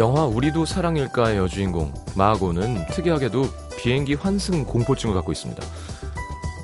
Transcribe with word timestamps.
영화 0.00 0.24
우리도 0.24 0.64
사랑일까의 0.64 1.36
여주인공 1.36 1.92
마고는 2.16 2.86
특이하게도 2.86 3.44
비행기 3.78 4.14
환승 4.14 4.64
공포증을 4.64 5.14
갖고 5.14 5.30
있습니다. 5.30 5.62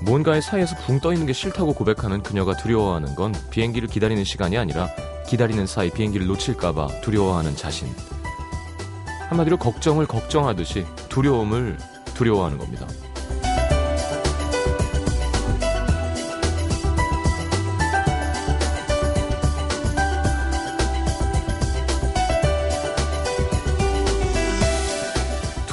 뭔가의 0.07 0.41
사이에서 0.41 0.75
붕 0.87 1.01
떠 1.01 1.13
있는 1.13 1.27
게 1.27 1.35
싫다고 1.35 1.75
고백하는 1.75 2.23
그녀가 2.23 2.57
두려워하는 2.57 3.15
건 3.15 3.35
비행기를 3.51 3.89
기다리는 3.89 4.25
시간이 4.25 4.57
아니라 4.57 4.89
기다리는 5.29 5.67
사이 5.67 5.91
비행기를 5.91 6.27
놓칠까봐 6.29 7.03
두려워하는 7.03 7.57
자신. 7.57 7.89
한마디로 9.29 9.59
걱정을 9.59 10.07
걱정하듯이 10.07 10.87
두려움을 11.11 11.77
두려워하는 12.15 12.57
겁니다. 12.57 12.87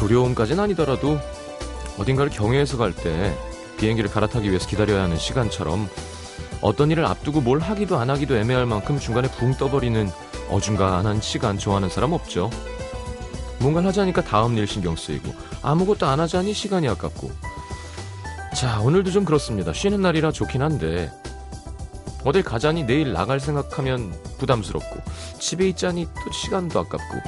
두려움까지는 0.08 0.64
아니더라도 0.64 1.18
어딘가를 1.98 2.32
경유해서 2.32 2.78
갈 2.78 2.94
때 2.94 3.34
비행기를 3.78 4.10
갈아타기 4.10 4.50
위해서 4.50 4.68
기다려야 4.68 5.04
하는 5.04 5.18
시간처럼 5.18 5.90
어떤 6.62 6.92
일을 6.92 7.06
앞두고 7.06 7.42
뭘 7.42 7.60
하기도 7.60 7.98
안 7.98 8.10
하기도 8.10 8.36
애매할 8.38 8.66
만큼 8.66 9.00
중간에 9.00 9.30
붕 9.30 9.54
떠버리는 9.56 10.10
어중간한 10.50 11.22
시간 11.22 11.58
좋아하는 11.58 11.90
사람 11.90 12.14
없죠. 12.14 12.50
뭔가를 13.60 13.88
하자니까 13.90 14.24
다음 14.24 14.58
일 14.58 14.68
신경 14.68 14.96
쓰이고 14.96 15.34
아무것도 15.62 16.06
안 16.06 16.20
하자니 16.20 16.54
시간이 16.54 16.88
아깝고 16.90 17.32
자 18.56 18.80
오늘도 18.82 19.12
좀 19.12 19.26
그렇습니다. 19.26 19.74
쉬는 19.74 20.02
날이라 20.02 20.32
좋긴 20.32 20.62
한데 20.62 21.12
어딜 22.24 22.44
가자니 22.44 22.84
내일 22.84 23.14
나갈 23.14 23.40
생각하면 23.40 24.14
부담스럽고 24.38 25.02
집에 25.40 25.68
있자니 25.70 26.06
또 26.06 26.32
시간도 26.32 26.80
아깝고 26.80 27.20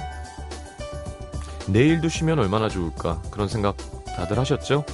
내일도 1.67 2.09
쉬면 2.09 2.39
얼마나 2.39 2.69
좋을까 2.69 3.21
그런 3.31 3.47
생각 3.47 3.75
다들 4.05 4.38
하셨죠? 4.39 4.85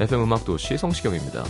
FM 0.00 0.22
음악도시 0.22 0.76
성시경입니다. 0.76 1.44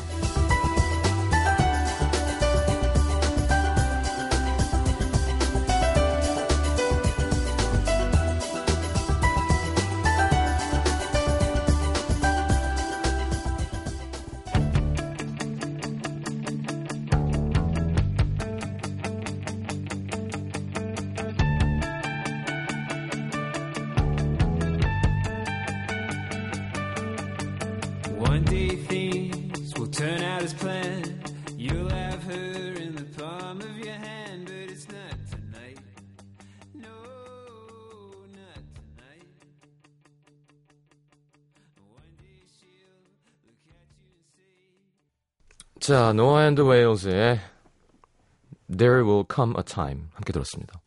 자, 45.87 46.15
Noah 46.15 46.47
and 46.47 46.55
the 46.55 46.63
Whale의 46.63 47.39
There 48.75 49.03
Will 49.03 49.27
Come 49.31 49.53
a 49.59 49.63
Time 49.63 50.07
함께 50.15 50.33
들었습니다. 50.33 50.81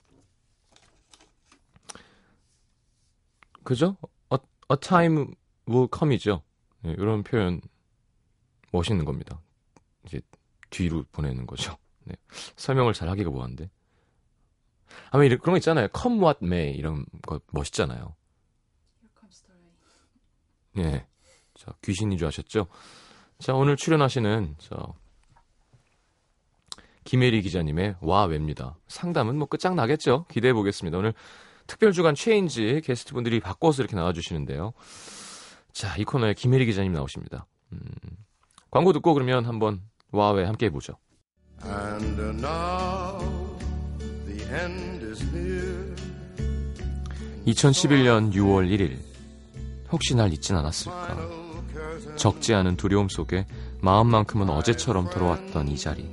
그죠? 3.63 3.95
A, 4.33 4.39
a 4.71 4.77
time 4.81 5.35
will 5.69 5.87
come이죠. 5.95 6.41
네, 6.81 6.95
이런 6.97 7.21
표현 7.21 7.61
멋있는 8.71 9.05
겁니다. 9.05 9.39
이제 10.07 10.19
뒤로 10.71 11.03
보내는 11.11 11.45
거죠. 11.45 11.77
네. 12.05 12.15
설명을 12.55 12.93
잘 12.93 13.07
하기가 13.07 13.29
뭐한데. 13.29 13.69
아마 15.11 15.25
이런 15.25 15.37
그런 15.37 15.53
거 15.53 15.57
있잖아요. 15.57 15.89
Come 15.95 16.17
what 16.17 16.39
may 16.43 16.71
이런 16.71 17.05
거 17.21 17.39
멋있잖아요. 17.51 18.15
예. 20.79 21.05
자, 21.53 21.75
귀신인 21.83 22.17
줄 22.17 22.27
아셨죠? 22.27 22.65
자, 23.39 23.53
오늘 23.53 23.75
출연하시는 23.75 24.55
저 24.57 24.93
김혜리 27.03 27.41
기자님의 27.43 27.95
와 28.01 28.25
왜입니다. 28.25 28.75
상담은 28.87 29.37
뭐 29.37 29.47
끝장나겠죠? 29.47 30.25
기대해 30.29 30.53
보겠습니다. 30.53 30.97
오늘 30.97 31.13
특별 31.67 31.91
주간 31.93 32.15
체인지 32.15 32.81
게스트분들이 32.83 33.39
바꿔서 33.39 33.81
이렇게 33.83 33.95
나와 33.95 34.11
주시는데요. 34.11 34.73
자, 35.71 35.95
이 35.97 36.03
코너에 36.03 36.33
김혜리 36.33 36.65
기자님 36.65 36.93
나오십니다. 36.93 37.45
음, 37.73 37.79
광고 38.71 38.91
듣고 38.93 39.13
그러면 39.13 39.45
한번 39.45 39.81
와왜 40.11 40.45
함께 40.45 40.65
해보죠. 40.67 40.97
And 41.63 42.21
now 42.21 43.57
the 44.25 44.41
end 44.43 45.05
is 45.05 45.23
near. 45.33 45.95
2011년 47.45 48.33
6월 48.33 48.67
1일. 48.69 48.97
혹시 49.91 50.15
날 50.15 50.33
잊진 50.33 50.55
않았을까? 50.57 51.36
적지 52.17 52.53
않은 52.53 52.75
두려움 52.77 53.07
속에 53.09 53.45
마음만큼은 53.81 54.49
어제처럼 54.49 55.09
돌아왔던 55.09 55.67
이 55.69 55.77
자리. 55.77 56.09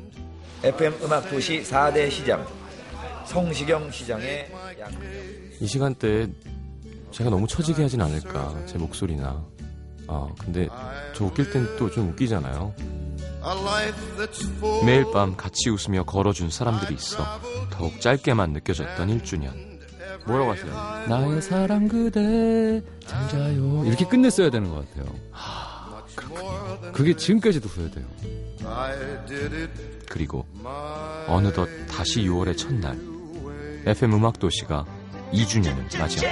FM 0.62 0.94
음악 1.02 1.28
도시 1.28 1.62
4대 1.62 2.10
시장 2.10 2.46
성시경 3.26 3.90
시장의 3.90 4.50
양이 4.80 5.66
시간대에 5.66 6.28
제가 7.10 7.30
너무 7.30 7.46
처지게 7.46 7.82
하진 7.82 8.00
않을까, 8.00 8.54
제 8.66 8.76
목소리나. 8.78 9.44
아, 10.06 10.28
근데 10.40 10.68
저 11.14 11.24
웃길 11.24 11.50
땐 11.50 11.64
또 11.78 11.88
좀 11.90 12.10
웃기잖아요. 12.10 12.74
매일 14.84 15.04
밤 15.12 15.36
같이 15.36 15.70
웃으며 15.70 16.04
걸어준 16.04 16.50
사람들이 16.50 16.94
있어 16.94 17.24
더욱 17.70 18.00
짧게만 18.00 18.52
느껴졌던 18.52 19.08
1주년. 19.20 19.52
뭐라고 20.26 20.52
하세요? 20.52 20.72
나의 21.08 21.42
사랑 21.42 21.86
그대 21.86 22.80
잘 23.06 23.28
자요 23.28 23.84
이렇게 23.84 24.06
끝냈어야 24.06 24.48
되는 24.50 24.70
것 24.70 24.88
같아요. 24.88 25.14
그게 26.92 27.16
지금까지도 27.16 27.68
후회돼요. 27.68 28.06
그리고 30.08 30.46
어느덧 31.26 31.68
다시 31.88 32.22
6월의 32.22 32.56
첫날 32.56 32.98
FM 33.86 34.14
음악 34.14 34.38
도시가 34.38 34.84
2주년을 35.32 35.98
맞이합니다. 35.98 36.24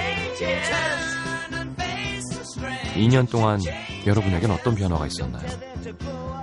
2년 2.95 3.29
동안 3.29 3.59
여러분에겐 4.05 4.51
어떤 4.51 4.75
변화가 4.75 5.07
있었나요? 5.07 5.47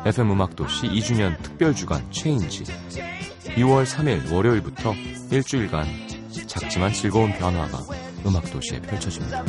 FM 0.05 0.31
음악 0.33 0.57
도시 0.57 0.89
2주년 0.89 1.41
특별 1.43 1.75
주간 1.75 2.11
체인지 2.11 2.65
6월 3.45 3.85
3일 3.85 4.33
월요일부터 4.33 4.95
일주일간 5.31 5.87
작지만 6.47 6.93
즐거운 6.93 7.33
변화가 7.33 7.79
음악 8.27 8.51
도시에 8.51 8.81
펼쳐집니다. 8.81 9.45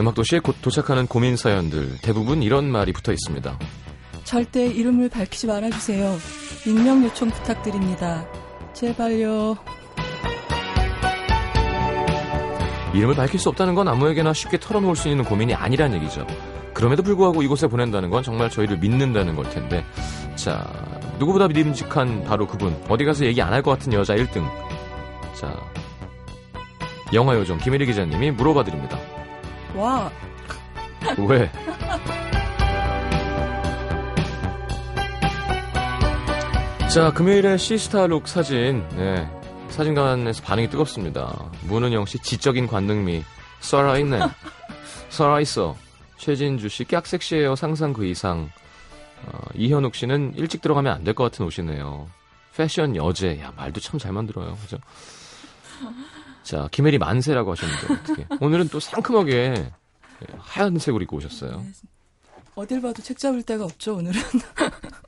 음악 0.00 0.14
도시에 0.14 0.38
곧 0.40 0.56
도착하는 0.62 1.06
고민 1.06 1.36
사연들 1.36 1.98
대부분 2.00 2.42
이런 2.42 2.70
말이 2.70 2.92
붙어 2.92 3.12
있습니다. 3.12 3.58
절대 4.24 4.66
이름을 4.66 5.10
밝히지 5.10 5.46
말아주세요. 5.46 6.16
익명 6.66 7.04
요청 7.04 7.28
부탁드립니다. 7.30 8.26
제발요. 8.72 9.56
이름을 12.94 13.14
밝힐 13.14 13.38
수 13.38 13.48
없다는 13.50 13.74
건 13.74 13.88
아무에게나 13.88 14.32
쉽게 14.32 14.58
털어놓을 14.58 14.96
수 14.96 15.08
있는 15.08 15.24
고민이 15.24 15.54
아니란 15.54 15.94
얘기죠. 15.94 16.26
그럼에도 16.72 17.02
불구하고 17.02 17.42
이곳에 17.42 17.66
보낸다는 17.66 18.08
건 18.10 18.22
정말 18.22 18.50
저희를 18.50 18.78
믿는다는 18.78 19.36
걸 19.36 19.48
텐데. 19.50 19.84
자, 20.34 20.66
누구보다 21.18 21.46
믿음직한 21.48 22.24
바로 22.24 22.46
그분. 22.46 22.74
어디 22.88 23.04
가서 23.04 23.26
얘기 23.26 23.42
안 23.42 23.52
할 23.52 23.62
것 23.62 23.72
같은 23.72 23.92
여자 23.92 24.14
1등. 24.14 24.48
자, 25.34 25.54
영화 27.12 27.34
요정 27.36 27.58
김혜리 27.58 27.84
기자님이 27.86 28.30
물어봐 28.32 28.64
드립니다. 28.64 28.98
와, 29.74 30.10
왜? 31.28 31.50
자, 36.92 37.12
금요일에 37.12 37.56
시스타룩 37.56 38.26
사진, 38.26 38.86
네. 38.96 39.28
사진관에서 39.68 40.42
반응이 40.42 40.68
뜨겁습니다. 40.70 41.50
문은영 41.62 42.04
씨 42.06 42.18
지적인 42.18 42.66
관능미, 42.66 43.22
살아있네. 43.60 44.18
살아있어. 45.08 45.76
최진주 46.18 46.68
씨, 46.68 46.84
깍 46.84 47.06
섹시해요. 47.06 47.54
상상 47.54 47.92
그 47.92 48.04
이상. 48.06 48.50
어, 49.26 49.38
이현욱 49.54 49.94
씨는 49.94 50.34
일찍 50.36 50.60
들어가면 50.62 50.92
안 50.92 51.04
될 51.04 51.14
것 51.14 51.24
같은 51.24 51.46
옷이네요. 51.46 52.08
패션 52.56 52.96
여제. 52.96 53.40
야, 53.40 53.52
말도 53.56 53.80
참 53.80 53.98
잘 53.98 54.12
만들어요. 54.12 54.56
그죠? 54.62 54.76
자, 56.50 56.66
김혜리 56.72 56.98
만세라고 56.98 57.52
하셨는데 57.52 57.94
어떻게? 57.94 58.26
오늘은 58.40 58.70
또 58.70 58.80
상큼하게 58.80 59.70
하얀색으로 60.36 61.00
입고 61.04 61.18
오셨어요. 61.18 61.64
어딜 62.56 62.82
봐도 62.82 63.00
책 63.04 63.18
잡을 63.18 63.44
데가 63.44 63.64
없죠, 63.64 63.94
오늘은. 63.94 64.20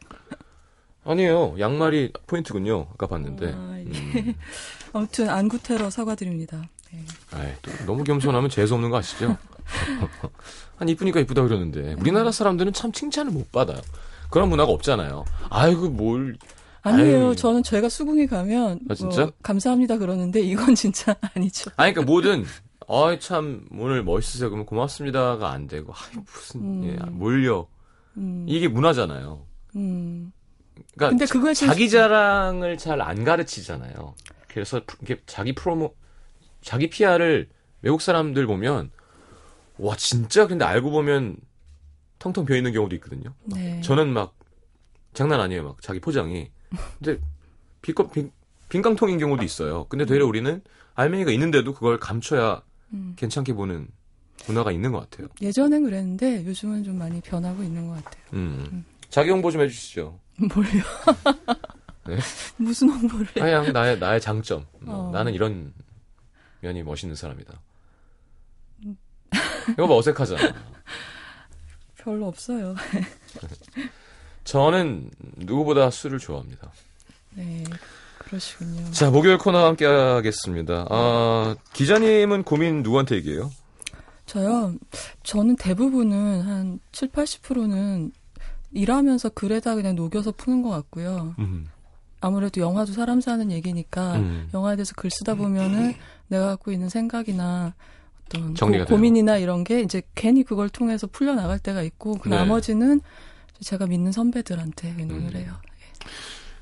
아니에요. 1.04 1.56
양말이 1.58 2.12
포인트군요. 2.28 2.86
아까 2.94 3.08
봤는데. 3.08 3.54
아, 3.56 3.76
예. 3.76 4.20
음. 4.20 4.34
아무튼 4.94 5.28
안구 5.30 5.60
테러 5.64 5.90
사과드립니다. 5.90 6.62
네. 6.92 7.04
아이, 7.32 7.52
또 7.60 7.72
너무 7.86 8.04
겸손하면 8.04 8.48
재수 8.48 8.74
없는 8.74 8.90
거 8.90 8.98
아시죠? 8.98 9.36
아니 10.78 10.92
이쁘니까 10.92 11.18
이쁘다 11.18 11.42
그러는데 11.42 11.94
우리나라 11.94 12.30
사람들은 12.30 12.72
참 12.72 12.92
칭찬을 12.92 13.32
못 13.32 13.50
받아요. 13.50 13.80
그런 14.30 14.48
문화가 14.48 14.70
없잖아요. 14.70 15.24
아이고 15.50 15.88
뭘 15.88 16.36
아니에요. 16.82 17.26
아유. 17.29 17.37
저는 17.37 17.62
제가 17.62 17.88
수긍이 17.88 18.26
가면 18.26 18.81
아, 18.90 18.94
진짜? 18.94 19.23
뭐 19.25 19.32
감사합니다 19.43 19.99
그러는데 19.99 20.40
이건 20.40 20.75
진짜 20.75 21.17
아니죠. 21.34 21.70
아니 21.76 21.93
그러니까 21.94 22.11
뭐든 22.12 22.44
어이 22.87 23.20
참 23.20 23.67
오늘 23.73 24.02
멋있으세요. 24.02 24.50
그러면 24.50 24.67
고맙습니다가 24.67 25.50
안 25.50 25.67
되고 25.69 25.93
아이 25.94 26.23
무슨 26.25 26.61
음. 26.61 26.84
예, 26.84 26.96
몰려 27.11 27.67
음, 28.17 28.44
이게 28.49 28.69
문화잖아요. 28.69 29.46
음. 29.76 30.32
그러니까 30.94 31.08
근데 31.11 31.26
자- 31.26 31.32
그거에 31.34 31.55
자기 31.55 31.88
자랑을 31.88 32.76
잘 32.79 33.00
안 33.00 33.25
가르치잖아요. 33.25 34.14
그래서 34.49 34.81
프- 34.87 34.96
이게 35.02 35.20
자기 35.26 35.55
프로모 35.55 35.94
자기 36.61 36.90
PR을 36.90 37.49
외국 37.82 38.00
사람들 38.02 38.46
보면 38.46 38.90
와 39.78 39.96
진짜 39.96 40.46
근데 40.46 40.64
알고 40.64 40.90
보면 40.90 41.37
텅텅 42.19 42.44
비어 42.44 42.56
있는 42.56 42.73
경우도 42.73 42.94
있거든요. 42.96 43.32
네. 43.44 43.81
저는 43.81 44.12
막 44.12 44.35
장난 45.14 45.40
아니에요. 45.40 45.62
막 45.64 45.82
자기 45.82 46.00
포장이. 46.00 46.50
근데 46.98 47.20
빈, 47.82 47.94
빈, 48.12 48.32
빈깡통인 48.69 49.19
경우도 49.19 49.42
있어요. 49.42 49.86
근데 49.88 50.06
되려 50.06 50.26
우리는 50.26 50.62
알맹이가 50.94 51.30
있는데도 51.32 51.74
그걸 51.74 51.98
감춰야 51.98 52.62
음. 52.92 53.14
괜찮게 53.16 53.54
보는 53.54 53.88
문화가 54.46 54.72
있는 54.72 54.92
것 54.92 55.08
같아요. 55.08 55.28
예전엔 55.40 55.84
그랬는데 55.84 56.44
요즘은 56.46 56.84
좀 56.84 56.98
많이 56.98 57.20
변하고 57.20 57.62
있는 57.62 57.88
것 57.88 58.02
같아요. 58.02 58.22
음. 58.34 58.84
자기 59.08 59.30
홍보 59.30 59.50
좀 59.50 59.60
해주시죠. 59.62 60.19
뭘요? 60.54 60.82
네? 62.06 62.19
무슨 62.56 62.88
홍보를? 62.88 63.26
해? 63.28 63.40
그냥 63.40 63.72
나의 63.72 63.98
나의 63.98 64.20
장점. 64.20 64.66
뭐, 64.80 65.08
어. 65.08 65.10
나는 65.10 65.34
이런 65.34 65.72
면이 66.60 66.82
멋있는 66.82 67.14
사람이다. 67.14 67.60
이거 69.70 69.86
봐 69.86 69.94
어색하잖아. 69.94 70.40
별로 71.96 72.26
없어요. 72.26 72.75
저는 74.44 75.10
누구보다 75.36 75.90
술을 75.90 76.18
좋아합니다. 76.18 76.70
네, 77.34 77.64
그러시군요. 78.18 78.90
자 78.90 79.10
목요일 79.10 79.38
코너 79.38 79.66
함께 79.66 79.86
하겠습니다. 79.86 80.86
아 80.90 81.56
기자님은 81.72 82.42
고민 82.42 82.82
누구한테 82.82 83.16
얘기해요? 83.16 83.50
저요. 84.26 84.74
저는 85.22 85.56
대부분은 85.56 86.42
한 86.42 86.80
7, 86.92 87.08
80%는 87.08 88.12
일하면서 88.72 89.30
글에다 89.30 89.74
그냥 89.74 89.94
녹여서 89.94 90.32
푸는 90.32 90.62
것 90.62 90.70
같고요. 90.70 91.34
음. 91.38 91.68
아무래도 92.20 92.60
영화도 92.60 92.92
사람 92.92 93.20
사는 93.20 93.50
얘기니까 93.50 94.14
음. 94.14 94.48
영화에 94.54 94.76
대해서 94.76 94.94
글 94.96 95.10
쓰다 95.10 95.34
보면은 95.34 95.94
내가 96.28 96.46
갖고 96.46 96.70
있는 96.72 96.88
생각이나 96.88 97.74
어떤 98.26 98.54
고, 98.86 98.96
민이나 98.96 99.36
이런 99.36 99.64
게 99.64 99.80
이제 99.80 100.02
괜히 100.14 100.42
그걸 100.42 100.70
통해서 100.70 101.06
풀려 101.06 101.34
나갈 101.34 101.58
때가 101.58 101.82
있고 101.82 102.14
그 102.14 102.28
네. 102.28 102.36
나머지는 102.36 103.00
제가 103.62 103.87
믿는 103.87 104.12
선배들한테 104.12 104.94
의논을 104.99 105.35
음. 105.35 105.37
해요. 105.37 105.55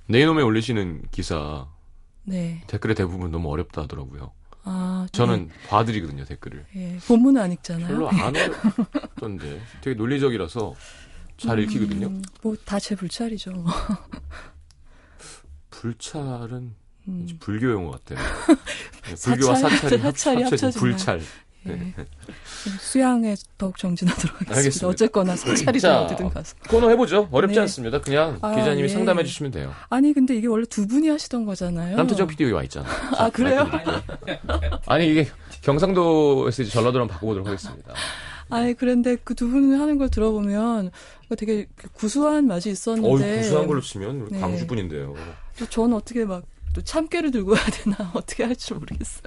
내 0.06 0.20
이놈에 0.20 0.42
올리시는 0.42 1.02
기사 1.10 1.66
네. 2.24 2.62
댓글의 2.66 2.94
대부분 2.96 3.30
너무 3.30 3.50
어렵다 3.50 3.82
하더라고요. 3.82 4.32
아, 4.64 5.06
저는 5.12 5.48
봐드리거든요 5.68 6.24
댓글을. 6.26 6.66
예, 6.76 6.98
본문은 7.06 7.40
안 7.40 7.52
읽잖아요. 7.52 7.86
별로 7.88 8.10
안 8.10 8.34
어렵던데 8.36 9.60
되게 9.80 9.94
논리적이라서 9.96 10.74
잘 11.38 11.58
읽히거든요. 11.60 12.08
음, 12.08 12.22
뭐다 12.42 12.78
제 12.78 12.94
불찰이죠. 12.94 13.64
불찰은 15.70 16.74
음. 17.08 17.26
불교 17.40 17.70
용어 17.70 17.92
같아요. 17.92 18.18
네, 19.04 19.14
불교와 19.24 19.54
사찰, 19.54 19.78
사찰이 19.78 20.02
합- 20.02 20.16
사찰이 20.18 20.42
합쳐진 20.42 20.80
불찰. 20.80 21.20
예. 21.68 21.94
수양에 22.80 23.34
더욱 23.58 23.76
정진하도록 23.76 24.34
하겠습니다. 24.34 24.56
알겠습니다. 24.56 24.88
어쨌거나 24.88 25.36
사찰이든 25.36 25.80
자, 25.80 26.02
어디든 26.02 26.30
가서. 26.30 26.56
코너 26.68 26.88
해보죠. 26.90 27.28
어렵지 27.30 27.54
네. 27.56 27.60
않습니다. 27.62 28.00
그냥 28.00 28.38
아, 28.40 28.54
기자님이 28.54 28.84
예. 28.84 28.88
상담해 28.88 29.24
주시면 29.24 29.52
돼요. 29.52 29.72
아니 29.90 30.12
근데 30.12 30.34
이게 30.36 30.46
원래 30.46 30.64
두 30.66 30.86
분이 30.86 31.08
하시던 31.08 31.44
거잖아요. 31.44 31.96
남태정 31.96 32.26
PD 32.28 32.44
여기 32.44 32.52
와 32.54 32.62
있잖아. 32.62 32.86
아 33.18 33.28
그래요? 33.30 33.68
아니 34.86 35.08
이게 35.10 35.28
경상도에서 35.62 36.62
이제 36.62 36.70
전라도로 36.72 37.02
한번 37.02 37.14
바꿔보도록 37.14 37.46
하겠습니다. 37.46 37.94
아니 38.48 38.74
그런데 38.74 39.16
그 39.16 39.34
두 39.34 39.48
분이 39.48 39.76
하는 39.76 39.98
걸 39.98 40.08
들어보면 40.08 40.90
되게 41.38 41.66
구수한 41.92 42.46
맛이 42.46 42.70
있었는데. 42.70 43.38
구수한 43.42 43.66
걸로 43.66 43.80
치면 43.80 44.28
네. 44.30 44.40
광주 44.40 44.66
분인데요. 44.66 45.14
또 45.58 45.66
저는 45.66 45.96
어떻게 45.96 46.24
막 46.24 46.42
또 46.72 46.80
참깨를 46.82 47.30
들고 47.30 47.56
해야 47.56 47.64
되나 47.66 48.10
어떻게 48.14 48.44
할줄 48.44 48.78
모르겠어요. 48.78 49.24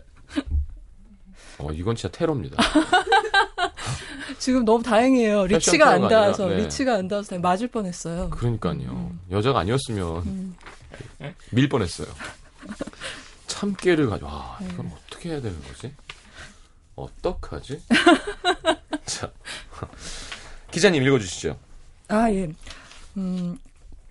어 1.60 1.72
이건 1.72 1.96
진짜 1.96 2.16
테러입니다. 2.18 2.58
지금 4.40 4.66
너무 4.66 4.84
다행이에요. 4.84 5.46
리치가 5.48 5.92
안 5.92 6.08
닿아서 6.08 6.48
네. 6.48 6.58
리치가 6.58 6.96
안 6.96 7.08
닿아서 7.08 7.38
맞을 7.40 7.68
뻔했어요. 7.68 8.30
그러니까요. 8.30 9.12
여자가 9.32 9.60
아니었으면 9.60 10.24
음. 10.26 10.56
밀 11.52 11.70
뻔했어요. 11.70 12.08
참깨를 13.48 14.10
가져. 14.10 14.26
와 14.26 14.58
네. 14.62 14.68
이건 14.74 14.92
어떻게 14.92 15.30
해야 15.30 15.42
되는 15.42 15.62
거지? 15.64 15.94
어떡하지? 16.96 17.82
자 19.06 19.32
기자님 20.72 21.04
읽어주시죠. 21.04 21.58
아 22.10 22.32
예. 22.32 22.50
음, 23.18 23.58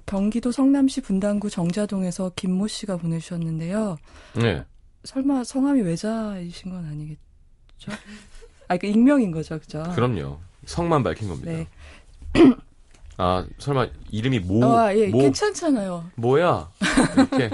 경기도 0.06 0.52
성남시 0.52 1.00
분당구 1.00 1.50
정자동에서 1.50 2.32
김모 2.36 2.68
씨가 2.68 2.96
보내주셨는데요. 2.96 3.96
네. 4.34 4.64
설마 5.04 5.44
성함이 5.44 5.82
외자이신 5.82 6.70
건 6.70 6.84
아니겠죠? 6.86 7.31
아, 8.68 8.76
그 8.76 8.86
익명인 8.86 9.32
거죠, 9.32 9.58
그죠? 9.58 9.82
그럼요. 9.94 10.38
성만 10.66 11.02
밝힌 11.02 11.28
겁니다. 11.28 11.50
네. 11.50 11.66
아 13.18 13.44
설마 13.58 13.88
이름이 14.10 14.40
모? 14.40 14.64
아, 14.64 14.94
예, 14.96 15.08
모 15.08 15.18
괜찮잖아요. 15.18 16.10
뭐야? 16.16 16.70
이렇게. 17.16 17.50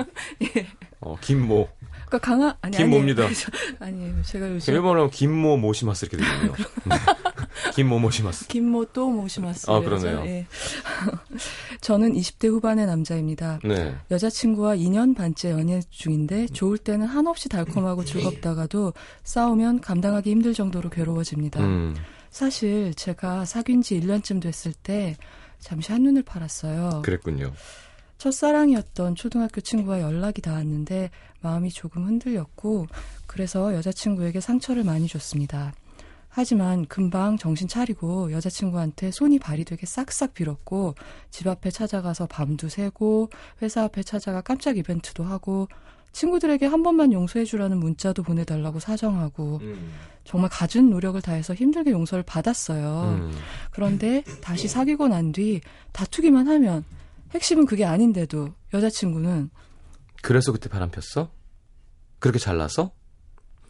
어 1.01 1.17
김모. 1.21 1.69
그러니까 2.07 2.19
강한 2.19 2.55
아니 2.63 2.77
김모입니다. 2.77 3.25
아니, 3.25 3.35
아니에요. 3.81 4.23
제가 4.23 4.51
요즘 4.51 4.73
일본어로 4.73 5.11
김모 5.11 5.57
모시마스 5.59 6.07
이렇게 6.07 6.25
되거든요. 6.25 6.53
김모 7.75 7.99
모시마스. 7.99 8.47
김모 8.49 8.87
또 8.87 9.11
모시마스. 9.11 9.71
아, 9.71 9.81
그러네요. 9.81 10.25
예. 10.27 10.47
저는 11.81 12.13
20대 12.15 12.49
후반의 12.49 12.87
남자입니다. 12.87 13.61
네. 13.65 13.95
여자친구와 14.11 14.77
2년 14.77 15.17
반째 15.17 15.51
연애 15.51 15.81
중인데 15.91 16.47
좋을 16.47 16.79
때는 16.79 17.07
한없이 17.07 17.49
달콤하고 17.49 18.05
즐겁다가도 18.05 18.93
싸우면 19.25 19.81
감당하기 19.81 20.31
힘들 20.31 20.55
정도로 20.55 20.91
괴로워집니다. 20.91 21.61
음. 21.61 21.95
사실 22.31 22.95
제가 22.95 23.45
사귄 23.45 23.83
지 23.83 23.99
1년쯤 24.01 24.43
됐을 24.43 24.73
때 24.73 25.17
잠시 25.59 25.93
한눈을 25.93 26.23
팔았어요. 26.23 27.03
그랬군요. 27.03 27.53
첫사랑이었던 28.19 29.15
초등학교 29.15 29.61
친구와 29.61 30.01
연락이 30.01 30.43
닿았는데 30.43 31.11
마음이 31.41 31.71
조금 31.71 32.05
흔들렸고 32.07 32.87
그래서 33.27 33.75
여자친구에게 33.75 34.41
상처를 34.41 34.85
많이 34.85 35.07
줬습니다. 35.07 35.73
하지만 36.29 36.87
금방 36.87 37.37
정신 37.37 37.69
차리고 37.69 38.33
여자친구한테 38.33 39.11
손이 39.11 39.39
발이 39.39 39.65
되게 39.65 39.87
싹싹 39.87 40.35
빌었고 40.35 40.95
집 41.31 41.47
앞에 41.47 41.71
찾아가서 41.71 42.27
밤도 42.27 42.69
새고 42.69 43.31
회사 43.63 43.83
앞에 43.85 44.03
찾아가 44.03 44.41
깜짝 44.41 44.77
이벤트도 44.77 45.25
하고 45.25 45.69
친구들에게 46.13 46.67
한 46.67 46.83
번만 46.83 47.13
용서해주라는 47.13 47.79
문자도 47.79 48.23
보내달라고 48.23 48.81
사정하고 48.81 49.59
음. 49.63 49.93
정말 50.25 50.51
갖은 50.51 50.91
노력을 50.91 51.21
다해서 51.21 51.55
힘들게 51.55 51.91
용서를 51.91 52.25
받았어요. 52.25 53.19
음. 53.21 53.33
그런데 53.71 54.23
다시 54.41 54.69
사귀고 54.69 55.09
난 55.09 55.33
뒤 55.33 55.61
다투기만 55.93 56.49
하면 56.49 56.85
핵심은 57.33 57.67
그게 57.67 57.85
아닌데도 57.85 58.55
여자친구는 58.73 59.51
그래서 60.23 60.51
그때 60.53 60.69
바람 60.69 60.91
폈어? 60.91 61.31
그렇게 62.19 62.39
잘나서? 62.39 62.93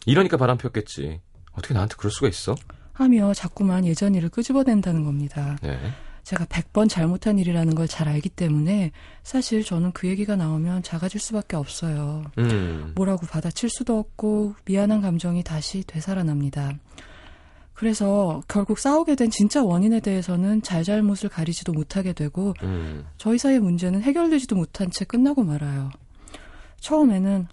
이러니까 0.07 0.37
바람 0.37 0.57
폈겠지. 0.59 1.21
어떻게 1.59 1.75
나한테 1.75 1.95
그럴 1.99 2.11
수가 2.11 2.29
있어? 2.29 2.55
하며 2.93 3.33
자꾸만 3.35 3.85
예전 3.87 4.15
일을 4.15 4.29
끄집어낸다는 4.29 5.05
겁니다. 5.05 5.57
네. 5.63 5.79
제가 6.25 6.45
100번 6.45 6.89
잘못한 6.91 7.39
일이라는 7.39 7.75
걸 7.75 7.87
잘 7.87 8.07
알기 8.09 8.29
때문에 8.29 8.93
사실 9.23 9.65
저는 9.65 9.93
그 9.93 10.09
얘기가 10.09 10.37
나오면 10.37 10.83
작아질 10.83 11.21
수밖에 11.21 11.57
없어요. 11.57 12.25
음. 12.37 12.93
뭐라고 12.97 13.27
받아칠 13.27 13.71
수도 13.71 13.99
없고 13.99 14.55
미안한 14.67 15.01
감정이 15.01 15.43
다시 15.43 15.85
되살아납니다. 15.87 16.73
그래서 17.73 18.43
결국 18.49 18.79
싸우게 18.79 19.15
된 19.15 19.31
진짜 19.31 19.63
원인에 19.63 20.01
대해서는 20.01 20.63
잘잘못을 20.63 21.29
가리지도 21.29 21.73
못하게 21.73 22.13
되고 22.13 22.53
음. 22.63 23.07
저희 23.17 23.39
사이의 23.39 23.61
문제는 23.61 24.03
해결되지도 24.03 24.57
못한 24.57 24.91
채 24.91 25.05
끝나고 25.05 25.45
말아요. 25.45 25.91
처음에는 26.81 27.47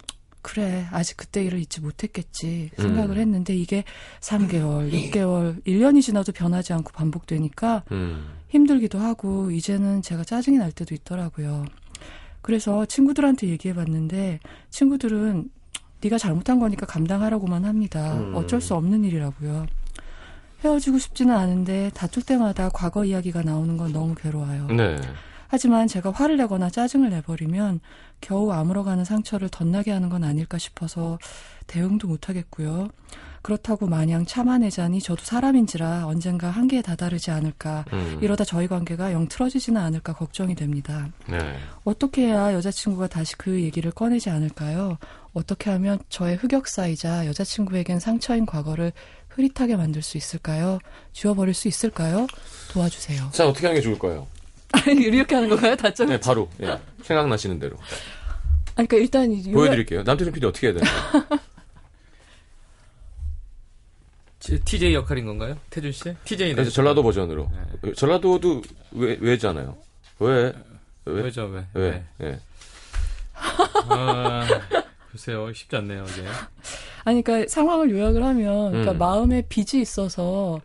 그래, 0.46 0.86
아직 0.92 1.16
그때 1.16 1.42
일을 1.42 1.58
잊지 1.58 1.80
못했겠지 1.80 2.70
생각을 2.76 3.16
음. 3.16 3.20
했는데 3.20 3.52
이게 3.52 3.82
3개월, 4.20 4.92
6개월, 4.92 5.60
1년이 5.66 6.02
지나도 6.02 6.30
변하지 6.30 6.72
않고 6.72 6.92
반복되니까 6.92 7.82
음. 7.90 8.28
힘들기도 8.46 9.00
하고 9.00 9.50
이제는 9.50 10.02
제가 10.02 10.22
짜증이 10.22 10.58
날 10.58 10.70
때도 10.70 10.94
있더라고요. 10.94 11.64
그래서 12.42 12.86
친구들한테 12.86 13.48
얘기해 13.48 13.74
봤는데 13.74 14.38
친구들은 14.70 15.50
네가 16.00 16.16
잘못한 16.16 16.60
거니까 16.60 16.86
감당하라고만 16.86 17.64
합니다. 17.64 18.14
음. 18.14 18.36
어쩔 18.36 18.60
수 18.60 18.76
없는 18.76 19.02
일이라고요. 19.02 19.66
헤어지고 20.62 20.98
싶지는 20.98 21.34
않은데 21.34 21.90
다툴 21.92 22.22
때마다 22.22 22.68
과거 22.68 23.04
이야기가 23.04 23.42
나오는 23.42 23.76
건 23.76 23.92
너무 23.92 24.14
괴로워요. 24.14 24.68
네. 24.68 24.96
하지만 25.48 25.86
제가 25.86 26.10
화를 26.10 26.36
내거나 26.36 26.70
짜증을 26.70 27.10
내버리면 27.10 27.80
겨우 28.20 28.50
아물어 28.50 28.84
가는 28.84 29.04
상처를 29.04 29.48
덧나게 29.48 29.90
하는 29.90 30.08
건 30.08 30.24
아닐까 30.24 30.58
싶어서 30.58 31.18
대응도 31.66 32.08
못 32.08 32.28
하겠고요. 32.28 32.88
그렇다고 33.42 33.86
마냥 33.86 34.26
참아내자니 34.26 35.00
저도 35.00 35.22
사람인지라 35.22 36.06
언젠가 36.06 36.50
한계에 36.50 36.82
다다르지 36.82 37.30
않을까. 37.30 37.84
음. 37.92 38.18
이러다 38.20 38.42
저희 38.42 38.66
관계가 38.66 39.12
영 39.12 39.28
틀어지지는 39.28 39.80
않을까 39.80 40.14
걱정이 40.14 40.56
됩니다. 40.56 41.08
네. 41.28 41.56
어떻게 41.84 42.26
해야 42.26 42.52
여자친구가 42.54 43.06
다시 43.06 43.36
그 43.36 43.62
얘기를 43.62 43.92
꺼내지 43.92 44.30
않을까요? 44.30 44.98
어떻게 45.32 45.70
하면 45.70 46.00
저의 46.08 46.34
흑역사이자 46.36 47.26
여자친구에겐 47.26 48.00
상처인 48.00 48.46
과거를 48.46 48.92
흐릿하게 49.28 49.76
만들 49.76 50.02
수 50.02 50.16
있을까요? 50.16 50.80
지워버릴 51.12 51.54
수 51.54 51.68
있을까요? 51.68 52.26
도와주세요. 52.72 53.30
자, 53.32 53.46
어떻게 53.46 53.68
하는 53.68 53.80
게 53.80 53.84
좋을까요? 53.84 54.26
아니, 54.86 55.00
이렇게 55.02 55.34
하는 55.34 55.48
건가요? 55.48 55.76
다점 55.76 56.08
네, 56.08 56.18
바로. 56.20 56.48
예. 56.62 56.78
생각나시는 57.02 57.58
대로. 57.58 57.76
아니, 58.76 58.86
그러니까 58.88 58.96
일단 58.96 59.32
이 59.32 59.42
요약- 59.46 59.54
보여드릴게요. 59.54 60.02
남태준 60.02 60.32
PD 60.32 60.46
어떻게 60.46 60.68
해야 60.68 60.74
되나요? 60.74 60.90
제 64.38 64.58
TJ 64.60 64.94
역할인 64.94 65.26
건가요? 65.26 65.56
태준 65.70 65.90
씨? 65.92 66.14
TJ네. 66.24 66.54
그래서 66.54 66.70
전라도 66.70 67.02
버전으로. 67.02 67.50
전라도도 67.96 68.62
왜, 68.92 69.16
왜잖아요. 69.20 69.76
왜? 70.20 70.52
왜? 71.06 71.22
왜죠, 71.22 71.44
왜? 71.46 71.66
왜? 71.74 72.04
예. 72.22 72.38
아, 73.88 74.46
글쎄요, 75.10 75.52
쉽지 75.52 75.74
않네요, 75.76 76.04
이게. 76.04 76.28
아니, 77.04 77.22
그러니까 77.22 77.48
상황을 77.48 77.90
요약을 77.90 78.22
하면, 78.22 78.70
그러니까 78.70 78.92
음. 78.92 78.98
마음에 78.98 79.42
빚이 79.48 79.80
있어서 79.80 80.60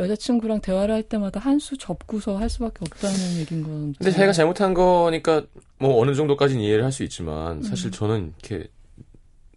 여자친구랑 0.00 0.60
대화를 0.60 0.94
할 0.94 1.02
때마다 1.02 1.38
한 1.40 1.58
수 1.60 1.76
접고서 1.78 2.36
할 2.36 2.48
수밖에 2.50 2.78
없다는 2.82 3.38
얘기인 3.38 3.62
건. 3.62 3.94
근데 3.98 4.10
자기가 4.10 4.32
잘못한 4.32 4.72
거니까 4.74 5.42
뭐 5.78 6.00
어느 6.00 6.14
정도까지는 6.14 6.62
이해를 6.62 6.84
할 6.84 6.90
수 6.92 7.02
있지만 7.04 7.62
사실 7.62 7.90
저는 7.90 8.34
이렇게 8.42 8.68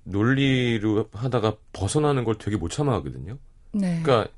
논리로 0.03 1.05
하다가 1.13 1.55
벗어나는 1.71 2.23
걸 2.23 2.37
되게 2.37 2.57
못 2.57 2.69
참아하거든요. 2.69 3.37
네. 3.71 4.01
그러니까 4.03 4.29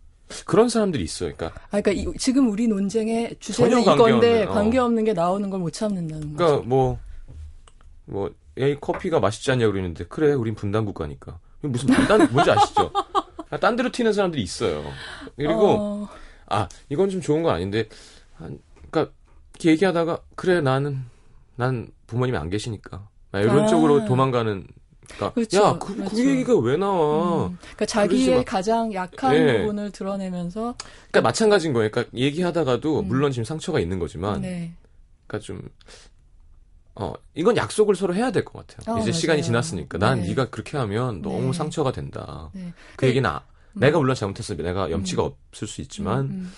그런 0.45 0.69
사람들이 0.69 1.03
있어요. 1.03 1.33
그러니까 1.35 1.59
아, 1.71 1.81
그러니까 1.81 1.91
이- 1.91 2.17
지금 2.17 2.49
우리 2.49 2.67
논쟁의 2.67 3.35
주제는 3.39 3.81
이건데 3.81 3.95
관계없는, 4.03 4.47
어. 4.47 4.51
관계없는 4.53 5.03
게 5.03 5.13
나오는 5.13 5.49
걸 5.49 5.59
못 5.59 5.71
참는다는 5.73 6.33
거죠. 6.33 6.35
그러니까 6.37 6.67
뭐, 6.67 6.99
뭐, 8.05 8.31
에이, 8.57 8.75
커피가 8.79 9.19
맛있지 9.19 9.51
않냐 9.51 9.67
그러는데, 9.69 10.05
그래, 10.05 10.33
우린 10.33 10.55
분단 10.55 10.85
국가니까. 10.85 11.39
무슨, 11.61 11.87
딴, 12.07 12.31
뭔지 12.31 12.51
아시죠? 12.51 12.91
아, 13.49 13.57
딴 13.57 13.75
데로 13.75 13.91
튀는 13.91 14.13
사람들이 14.13 14.41
있어요. 14.41 14.83
그리고, 15.35 15.75
어, 15.79 16.09
아, 16.47 16.67
이건 16.89 17.09
좀 17.09 17.21
좋은 17.21 17.43
건 17.43 17.55
아닌데, 17.55 17.87
한, 18.35 18.59
그니까, 18.89 19.11
얘기하다가, 19.63 20.19
그래, 20.35 20.61
나는, 20.61 21.03
난 21.55 21.87
부모님이 22.07 22.37
안 22.37 22.49
계시니까. 22.49 23.07
막 23.31 23.39
이런 23.39 23.61
아. 23.61 23.67
쪽으로 23.67 24.05
도망가는, 24.05 24.67
그니까, 25.07 25.33
그렇죠. 25.33 25.63
야, 25.63 25.77
그, 25.79 25.91
맞죠. 25.91 26.15
그 26.15 26.25
얘기가 26.25 26.57
왜 26.57 26.77
나와? 26.77 27.45
음, 27.47 27.57
그러니까 27.61 27.85
자기의 27.85 28.37
마. 28.37 28.43
가장 28.43 28.91
약한 28.93 29.35
예. 29.35 29.59
부분을 29.59 29.91
드러내면서 29.91 30.75
그니까 31.03 31.21
마찬가지인 31.21 31.73
거예요. 31.73 31.91
그니까 31.91 32.09
얘기하다가도, 32.15 33.01
음. 33.01 33.07
물론 33.07 33.31
지금 33.31 33.43
상처가 33.43 33.79
있는 33.79 33.99
거지만, 33.99 34.41
네. 34.41 34.73
그니까 35.27 35.43
좀, 35.45 35.61
어, 36.95 37.13
이건 37.33 37.57
약속을 37.57 37.95
서로 37.95 38.15
해야 38.15 38.31
될 38.31 38.45
것 38.45 38.65
같아요. 38.65 38.95
어, 38.95 38.99
이제 38.99 39.09
맞아요. 39.09 39.19
시간이 39.19 39.43
지났으니까. 39.43 39.97
난 39.97 40.21
네. 40.21 40.29
네가 40.29 40.49
그렇게 40.49 40.77
하면 40.77 41.21
너무 41.21 41.47
네. 41.47 41.53
상처가 41.53 41.91
된다. 41.91 42.49
네. 42.53 42.73
그 42.95 43.07
얘기는 43.07 43.29
아, 43.29 43.41
내가 43.73 43.97
물론 43.99 44.15
잘못했어. 44.15 44.55
내가 44.55 44.89
염치가 44.91 45.23
없을 45.23 45.67
수 45.67 45.81
있지만, 45.81 46.25
음, 46.27 46.51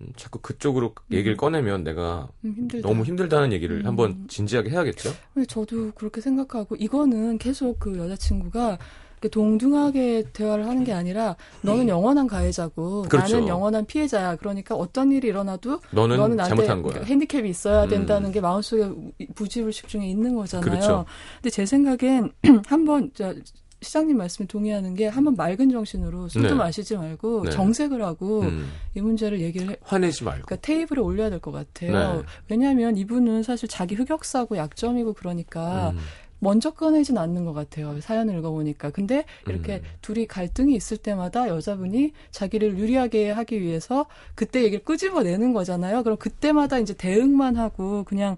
음, 0.00 0.12
자꾸 0.16 0.40
그쪽으로 0.40 0.94
얘기를 1.12 1.36
꺼내면 1.36 1.84
내가 1.84 2.28
음, 2.44 2.54
힘들다. 2.56 2.88
너무 2.88 3.04
힘들다는 3.04 3.52
얘기를 3.52 3.80
음. 3.82 3.86
한번 3.86 4.26
진지하게 4.28 4.70
해야겠죠? 4.70 5.12
근데 5.34 5.46
저도 5.46 5.92
그렇게 5.92 6.20
생각하고 6.20 6.74
이거는 6.76 7.38
계속 7.38 7.78
그 7.78 7.96
여자친구가 7.98 8.78
동등하게 9.26 10.26
대화를 10.32 10.68
하는 10.68 10.84
게 10.84 10.92
아니라 10.92 11.34
너는 11.62 11.88
영원한 11.88 12.28
가해자고 12.28 13.02
음. 13.02 13.08
그렇죠. 13.08 13.34
나는 13.34 13.48
영원한 13.48 13.84
피해자야. 13.86 14.36
그러니까 14.36 14.76
어떤 14.76 15.10
일이 15.10 15.26
일어나도 15.26 15.80
너는, 15.90 16.16
너는 16.16 16.36
나한테 16.36 16.54
잘못한 16.54 16.82
거야. 16.82 16.92
그러니까 16.92 17.08
핸디캡이 17.08 17.48
있어야 17.48 17.84
음. 17.84 17.88
된다는 17.88 18.30
게 18.30 18.40
마음속에 18.40 18.88
부지불식 19.34 19.88
중에 19.88 20.06
있는 20.06 20.36
거잖아요. 20.36 20.70
그렇죠. 20.70 21.04
근데 21.42 21.50
제 21.50 21.66
생각엔 21.66 22.30
한번 22.68 23.10
저 23.14 23.34
시장님 23.80 24.16
말씀에 24.16 24.46
동의하는 24.48 24.94
게 24.96 25.06
한번 25.06 25.36
맑은 25.36 25.70
정신으로 25.70 26.26
술도 26.28 26.48
네. 26.48 26.54
마시지 26.54 26.96
말고 26.96 27.44
네. 27.44 27.50
정색을 27.52 28.02
하고 28.02 28.40
음, 28.40 28.68
이 28.96 29.00
문제를 29.00 29.40
얘기를 29.40 29.70
해, 29.70 29.76
화내지 29.82 30.24
말고. 30.24 30.46
그러니까 30.46 30.66
테이블에 30.66 31.00
올려야 31.00 31.30
될 31.30 31.38
것 31.38 31.52
같아요. 31.52 31.92
네. 32.16 32.22
왜냐하면 32.48 32.96
이분은 32.96 33.44
사실 33.44 33.68
자기 33.68 33.94
흑역사고 33.94 34.56
약점이고 34.56 35.12
그러니까 35.12 35.90
음, 35.90 35.98
먼저 36.40 36.70
꺼내진 36.70 37.18
않는 37.18 37.44
것 37.44 37.52
같아요. 37.52 38.00
사연을 38.00 38.38
읽어보니까. 38.38 38.90
근데 38.90 39.24
이렇게 39.46 39.76
음. 39.76 39.82
둘이 40.02 40.26
갈등이 40.26 40.74
있을 40.74 40.96
때마다 40.96 41.48
여자분이 41.48 42.12
자기를 42.30 42.78
유리하게 42.78 43.30
하기 43.30 43.60
위해서 43.60 44.06
그때 44.34 44.62
얘기를 44.62 44.84
끄집어내는 44.84 45.52
거잖아요. 45.52 46.02
그럼 46.02 46.16
그때마다 46.18 46.78
이제 46.78 46.94
대응만 46.94 47.56
하고 47.56 48.04
그냥 48.04 48.36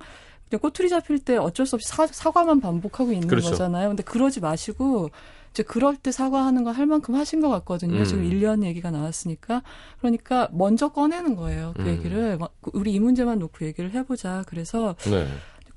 꼬투리 0.61 0.88
잡힐 0.88 1.19
때 1.21 1.37
어쩔 1.37 1.64
수 1.66 1.76
없이 1.76 1.87
사, 1.88 2.07
사과만 2.07 2.61
반복하고 2.61 3.12
있는 3.12 3.28
그렇죠. 3.28 3.50
거잖아요. 3.50 3.88
근데 3.88 4.02
그러지 4.02 4.40
마시고 4.40 5.11
이제 5.52 5.62
그럴 5.62 5.97
때 5.97 6.11
사과하는 6.12 6.64
거 6.64 6.71
할 6.71 6.87
만큼 6.87 7.14
하신 7.16 7.40
것 7.40 7.49
같거든요. 7.50 7.99
음. 7.99 8.04
지금 8.04 8.23
1년 8.28 8.64
얘기가 8.64 8.90
나왔으니까. 8.90 9.62
그러니까 9.99 10.49
먼저 10.52 10.88
꺼내는 10.88 11.37
거예요. 11.37 11.75
그 11.76 11.83
음. 11.83 11.87
얘기를. 11.88 12.38
막 12.38 12.52
우리 12.73 12.92
이 12.92 13.00
문제만 13.00 13.38
놓고 13.38 13.64
얘기를 13.66 13.92
해보자. 13.92 14.45
그래서 14.47 14.97
네. 15.11 15.26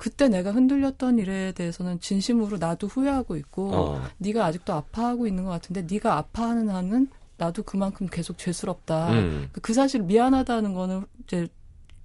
그때 0.04 0.28
내가 0.28 0.52
흔들렸던 0.52 1.18
일에 1.18 1.54
대해서는 1.54 2.02
진심으로 2.02 2.58
나도 2.58 2.88
후회하고 2.88 3.38
있고 3.38 3.70
어, 3.74 4.02
네가 4.18 4.44
아직도 4.46 4.74
아파하고 4.74 5.28
있는 5.28 5.46
것 5.46 5.52
같은데 5.52 5.88
네가 5.90 6.18
아파하는 6.18 6.68
한은 6.68 7.08
나도 7.38 7.64
그만큼 7.64 8.08
계속 8.12 8.38
죄스럽다. 8.38 9.14
음, 9.14 9.48
그 9.62 9.74
사실 9.74 10.02
미안하다는 10.02 10.74
거는 10.74 11.06
이제 11.24 11.48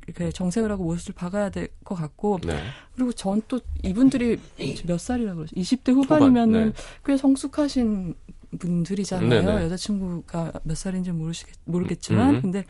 이렇게 0.06 0.30
정색을 0.30 0.70
하고 0.70 0.84
못을 0.84 1.12
박아야 1.12 1.50
될 1.50 1.70
것 1.84 1.96
같고 1.96 2.38
네. 2.46 2.56
그리고 2.94 3.10
전 3.12 3.42
또 3.48 3.58
이분들이 3.82 4.38
몇 4.86 5.00
살이라고 5.00 5.36
그러죠? 5.38 5.56
20대 5.56 5.92
후반이면은 5.92 6.54
후반, 6.68 6.72
네. 6.72 6.82
꽤 7.04 7.16
성숙하신 7.16 8.14
분들이잖아요. 8.60 9.28
네네. 9.28 9.64
여자친구가 9.64 10.52
몇 10.62 10.76
살인지 10.76 11.10
모르시겠, 11.10 11.52
모르겠지만 11.64 12.36
음. 12.36 12.42
근데 12.42 12.64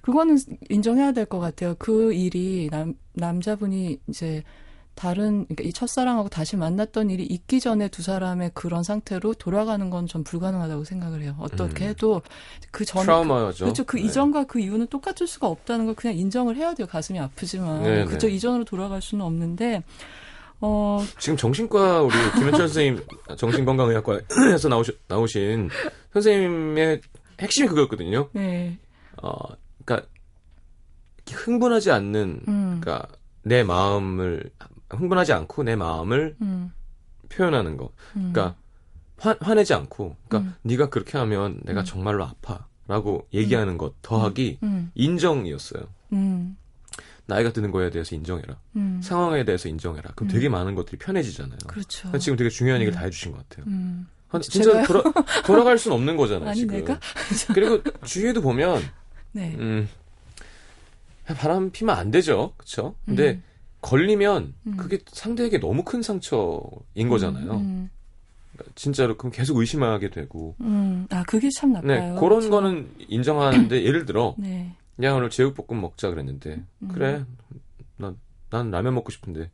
그거는 0.00 0.38
인정해야 0.70 1.12
될 1.12 1.26
것 1.26 1.40
같아요. 1.40 1.74
그 1.78 2.14
일이 2.14 2.68
남 2.70 2.94
남자분이 3.12 3.98
이제 4.08 4.42
다른 4.94 5.44
그러니까 5.46 5.64
이 5.64 5.72
첫사랑하고 5.72 6.28
다시 6.28 6.56
만났던 6.56 7.10
일이 7.10 7.24
있기 7.24 7.60
전에 7.60 7.88
두 7.88 8.02
사람의 8.02 8.50
그런 8.54 8.82
상태로 8.82 9.34
돌아가는 9.34 9.88
건 9.90 10.06
전 10.06 10.22
불가능하다고 10.24 10.84
생각을 10.84 11.22
해요. 11.22 11.34
어떻게 11.40 11.84
음. 11.86 11.88
해도 11.90 12.22
그 12.70 12.84
전 12.84 13.02
트라우마죠. 13.02 13.64
그렇죠. 13.64 13.84
그 13.84 13.96
네. 13.96 14.02
이전과 14.04 14.44
그 14.44 14.60
이후는 14.60 14.88
똑같을 14.88 15.26
수가 15.26 15.46
없다는 15.48 15.86
걸 15.86 15.94
그냥 15.94 16.16
인정을 16.16 16.56
해야 16.56 16.74
돼요. 16.74 16.86
가슴이 16.86 17.18
아프지만 17.18 17.82
네네. 17.82 18.04
그저 18.06 18.28
이전으로 18.28 18.64
돌아갈 18.64 19.00
수는 19.00 19.24
없는데 19.24 19.82
어 20.60 21.02
지금 21.18 21.36
정신과 21.36 22.02
우리 22.02 22.14
김현철 22.34 22.68
선생님 22.68 23.04
정신건강의학과에서 23.36 24.68
나오시, 24.70 24.92
나오신 25.08 25.70
선생님의 26.12 27.00
핵심이 27.40 27.66
그거였거든요. 27.68 28.28
네. 28.32 28.78
어, 29.22 29.32
그러니까 29.84 30.08
흥분하지 31.30 31.90
않는, 31.90 32.40
음. 32.46 32.80
그러니까 32.80 33.06
내 33.42 33.62
마음을 33.64 34.50
흥분하지 34.96 35.32
않고 35.32 35.62
내 35.62 35.76
마음을 35.76 36.36
음. 36.40 36.72
표현하는 37.28 37.76
거. 37.76 37.92
음. 38.16 38.32
그러니까 38.32 38.56
화, 39.18 39.36
화내지 39.40 39.74
않고, 39.74 40.16
그러니까 40.28 40.50
음. 40.50 40.54
네가 40.62 40.90
그렇게 40.90 41.16
하면 41.18 41.60
내가 41.64 41.80
음. 41.80 41.84
정말로 41.84 42.24
아파라고 42.24 43.28
얘기하는 43.32 43.78
것 43.78 43.94
더하기 44.02 44.58
음. 44.62 44.90
인정이었어요. 44.94 45.84
음. 46.12 46.56
나이가 47.26 47.52
드는 47.52 47.70
거에 47.70 47.90
대해서 47.90 48.14
인정해라. 48.16 48.58
음. 48.76 49.00
상황에 49.02 49.44
대해서 49.44 49.68
인정해라. 49.68 50.10
그럼 50.16 50.28
음. 50.28 50.32
되게 50.32 50.48
많은 50.48 50.74
것들이 50.74 50.98
편해지잖아요. 50.98 51.58
그렇죠. 51.66 52.18
지금 52.18 52.36
되게 52.36 52.50
중요한 52.50 52.80
얘기를 52.80 52.96
음. 52.96 52.98
다 52.98 53.04
해주신 53.04 53.32
것 53.32 53.48
같아요. 53.48 53.66
음. 53.68 54.08
아, 54.30 54.38
진짜 54.40 54.82
돌아, 54.84 55.02
돌아갈 55.44 55.78
수는 55.78 55.96
없는 55.96 56.16
거잖아요. 56.16 56.48
아니 56.48 56.60
지금. 56.60 56.76
내가 56.76 56.98
그리고 57.54 57.82
주위에도 58.04 58.40
보면 58.40 58.82
네. 59.32 59.54
음, 59.58 59.88
바람 61.26 61.70
피면 61.70 61.96
안 61.96 62.10
되죠, 62.10 62.54
그렇죠? 62.56 62.94
근데 63.04 63.32
음. 63.32 63.42
걸리면 63.82 64.54
음. 64.66 64.76
그게 64.76 64.98
상대에게 65.06 65.58
너무 65.58 65.84
큰 65.84 66.02
상처인 66.02 67.08
거잖아요. 67.08 67.52
음. 67.56 67.90
진짜로 68.74 69.16
그럼 69.16 69.32
계속 69.32 69.58
의심하게 69.58 70.10
되고. 70.10 70.54
음, 70.60 71.06
아 71.10 71.22
그게 71.24 71.48
참 71.50 71.72
나빠요. 71.72 72.14
네, 72.14 72.20
그런 72.20 72.40
그쵸? 72.40 72.50
거는 72.50 72.90
인정하는데 73.08 73.82
예를 73.84 74.06
들어 74.06 74.34
네. 74.38 74.74
야 75.02 75.12
오늘 75.14 75.30
제육볶음 75.30 75.80
먹자 75.80 76.10
그랬는데 76.10 76.62
음. 76.82 76.88
그래 76.88 77.24
난, 77.96 78.16
난 78.50 78.70
라면 78.70 78.94
먹고 78.94 79.10
싶은데 79.10 79.50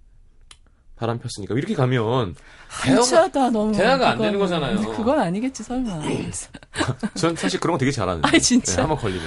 바람 0.99 1.19
폈으니까 1.19 1.55
이렇게 1.55 1.75
가면 1.75 2.35
대화가 2.83 3.01
한치하다 3.01 3.51
너무 3.51 3.73
대화가 3.73 4.11
안. 4.11 4.19
되는 4.19 4.39
거잖아요. 4.39 4.81
그건 4.93 5.21
아니겠지 5.21 5.63
설마. 5.63 6.01
전 7.15 7.37
사실 7.37 7.61
그런 7.61 7.75
거 7.75 7.79
되게 7.79 7.93
잘하는데 7.93 8.27
아니, 8.29 8.41
진짜? 8.41 8.77
네, 8.77 8.81
한번 8.83 8.99
걸리면 8.99 9.25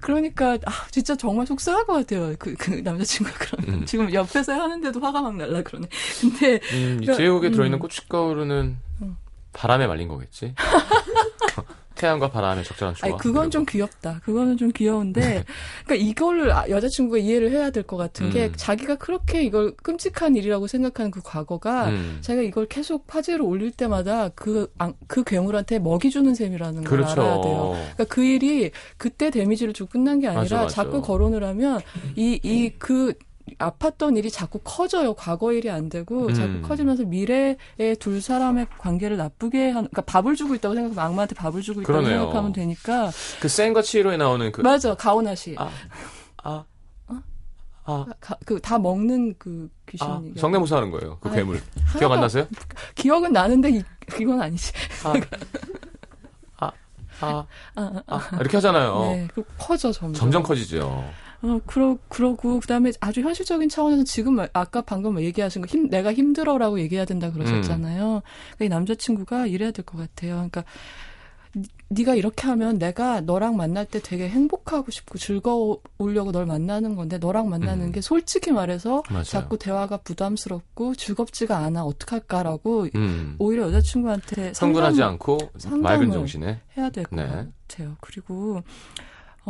그러니까 0.00 0.56
아 0.64 0.86
진짜 0.90 1.16
정말 1.16 1.46
속상할 1.46 1.84
것 1.86 1.94
같아요. 1.94 2.34
그, 2.38 2.54
그 2.54 2.70
남자친구가 2.70 3.38
그런 3.38 3.74
음. 3.74 3.84
지금 3.84 4.12
옆에서 4.12 4.52
하는데도 4.52 5.00
화가 5.00 5.20
막 5.20 5.36
날라 5.36 5.62
그러네. 5.62 5.88
근데 6.20 6.60
음, 6.72 6.98
이 7.02 7.06
그러니까, 7.06 7.14
제육에 7.14 7.50
들어있는 7.50 7.78
음. 7.78 7.80
고춧가루는 7.80 8.78
음. 9.02 9.16
바람에 9.52 9.86
말린 9.88 10.06
거겠지 10.08 10.54
태양과 11.98 12.30
바람의 12.30 12.64
적절한 12.64 12.94
조합 12.94 13.10
아니 13.12 13.18
그건 13.20 13.50
좀 13.50 13.64
귀엽다. 13.68 14.20
그거는 14.24 14.56
좀 14.56 14.70
귀여운데 14.72 15.44
그러니까 15.84 15.94
이거를 16.08 16.52
아, 16.52 16.68
여자친구가 16.70 17.18
이해를 17.18 17.50
해야 17.50 17.70
될 17.70 17.82
것 17.82 17.96
같은 17.96 18.30
게 18.30 18.46
음. 18.46 18.52
자기가 18.56 18.96
그렇게 18.96 19.42
이걸 19.42 19.74
끔찍한 19.76 20.36
일이라고 20.36 20.66
생각하는 20.66 21.10
그 21.10 21.20
과거가 21.22 21.88
음. 21.88 22.18
자기가 22.20 22.42
이걸 22.46 22.66
계속 22.66 23.04
화제로 23.08 23.46
올릴 23.46 23.70
때마다 23.70 24.28
그, 24.30 24.70
안- 24.78 24.94
그 25.06 25.24
괴물한테 25.24 25.78
먹이 25.78 26.10
주는 26.10 26.34
셈이라는 26.34 26.84
걸 26.84 26.90
그렇죠 26.90 27.20
알아야 27.22 27.40
돼요. 27.40 27.72
그러니까 27.94 28.04
그 28.08 28.24
일이 28.24 28.70
그때 28.96 29.30
데미지를 29.30 29.72
주고 29.72 29.90
끝난 29.90 30.20
게 30.20 30.26
아니라 30.28 30.40
맞아, 30.42 30.56
맞아. 30.62 30.68
자꾸 30.74 31.02
거론을 31.02 31.42
하면 31.44 31.80
이 32.16 32.38
이 32.44 32.72
그 32.78 33.14
아팠던 33.56 34.16
일이 34.16 34.30
자꾸 34.30 34.58
커져요. 34.64 35.14
과거 35.14 35.52
일이 35.52 35.70
안 35.70 35.88
되고 35.88 36.26
음. 36.26 36.34
자꾸 36.34 36.60
커지면서 36.62 37.04
미래의 37.04 37.56
두 37.98 38.20
사람의 38.20 38.66
관계를 38.78 39.16
나쁘게 39.16 39.68
하는 39.70 39.88
그러니까 39.90 40.02
밥을 40.02 40.36
주고 40.36 40.54
있다고 40.54 40.74
생각하면 40.74 41.04
악마한테 41.04 41.34
밥을 41.34 41.62
주고 41.62 41.80
있다고 41.80 41.98
그러네요. 41.98 42.20
생각하면 42.20 42.52
되니까 42.52 43.10
그 43.40 43.48
센과 43.48 43.82
치히로에 43.82 44.16
나오는 44.16 44.50
그 44.52 44.60
맞아 44.60 44.94
가오나 44.94 45.34
씨. 45.34 45.54
아, 45.58 45.70
아, 46.42 46.64
어? 47.08 48.04
아, 48.20 48.34
그 48.44 48.60
다 48.60 48.78
먹는 48.78 49.34
그 49.38 49.68
귀신. 49.88 50.06
아, 50.06 50.20
성대모사 50.36 50.76
하는 50.76 50.90
거예요. 50.90 51.18
그 51.20 51.28
아, 51.30 51.32
괴물. 51.32 51.60
기억 51.98 52.12
안 52.12 52.20
나세요? 52.20 52.46
기억은 52.94 53.32
나는데 53.32 53.70
이, 53.70 53.82
이건 54.20 54.42
아니지. 54.42 54.72
아, 55.04 55.12
아, 56.58 56.72
아, 57.20 57.46
아, 57.74 58.02
아, 58.06 58.16
아, 58.30 58.36
이렇게 58.40 58.58
하잖아요. 58.58 59.00
네, 59.00 59.28
그 59.34 59.42
커져 59.58 59.90
점점. 59.90 60.14
점점 60.14 60.42
커지죠. 60.42 61.04
어, 61.40 61.60
그러, 61.66 61.96
그러고, 62.08 62.58
그 62.58 62.66
다음에 62.66 62.90
아주 63.00 63.20
현실적인 63.20 63.68
차원에서 63.68 64.02
지금, 64.04 64.34
말- 64.34 64.50
아까 64.52 64.80
방금 64.82 65.20
얘기하신 65.20 65.62
거, 65.62 65.66
힘, 65.66 65.88
내가 65.88 66.12
힘들어라고 66.12 66.80
얘기해야 66.80 67.04
된다 67.04 67.30
그러셨잖아요. 67.30 68.22
그러니까 68.56 68.64
이 68.64 68.68
남자친구가 68.68 69.46
이래야 69.46 69.70
될 69.70 69.84
것 69.84 69.98
같아요. 69.98 70.34
그러니까, 70.34 70.64
니- 71.56 71.68
네가 71.90 72.16
이렇게 72.16 72.46
하면 72.48 72.78
내가 72.78 73.20
너랑 73.20 73.56
만날 73.56 73.86
때 73.86 74.00
되게 74.02 74.28
행복하고 74.28 74.90
싶고 74.90 75.16
즐거우려고 75.16 76.32
널 76.32 76.44
만나는 76.44 76.96
건데, 76.96 77.18
너랑 77.18 77.48
만나는 77.48 77.86
음. 77.86 77.92
게 77.92 78.00
솔직히 78.00 78.50
말해서 78.50 79.04
맞아요. 79.08 79.22
자꾸 79.24 79.58
대화가 79.58 79.98
부담스럽고 79.98 80.96
즐겁지가 80.96 81.56
않아. 81.56 81.84
어떡할까라고 81.84 82.88
음. 82.96 83.36
오히려 83.38 83.62
여자친구한테 83.68 84.54
상담을 84.54 85.02
않고 85.04 85.38
맑은 85.78 86.10
정신에 86.10 86.60
해야 86.76 86.90
될것 86.90 87.16
네. 87.16 87.26
같아요. 87.68 87.96
그리고, 88.00 88.60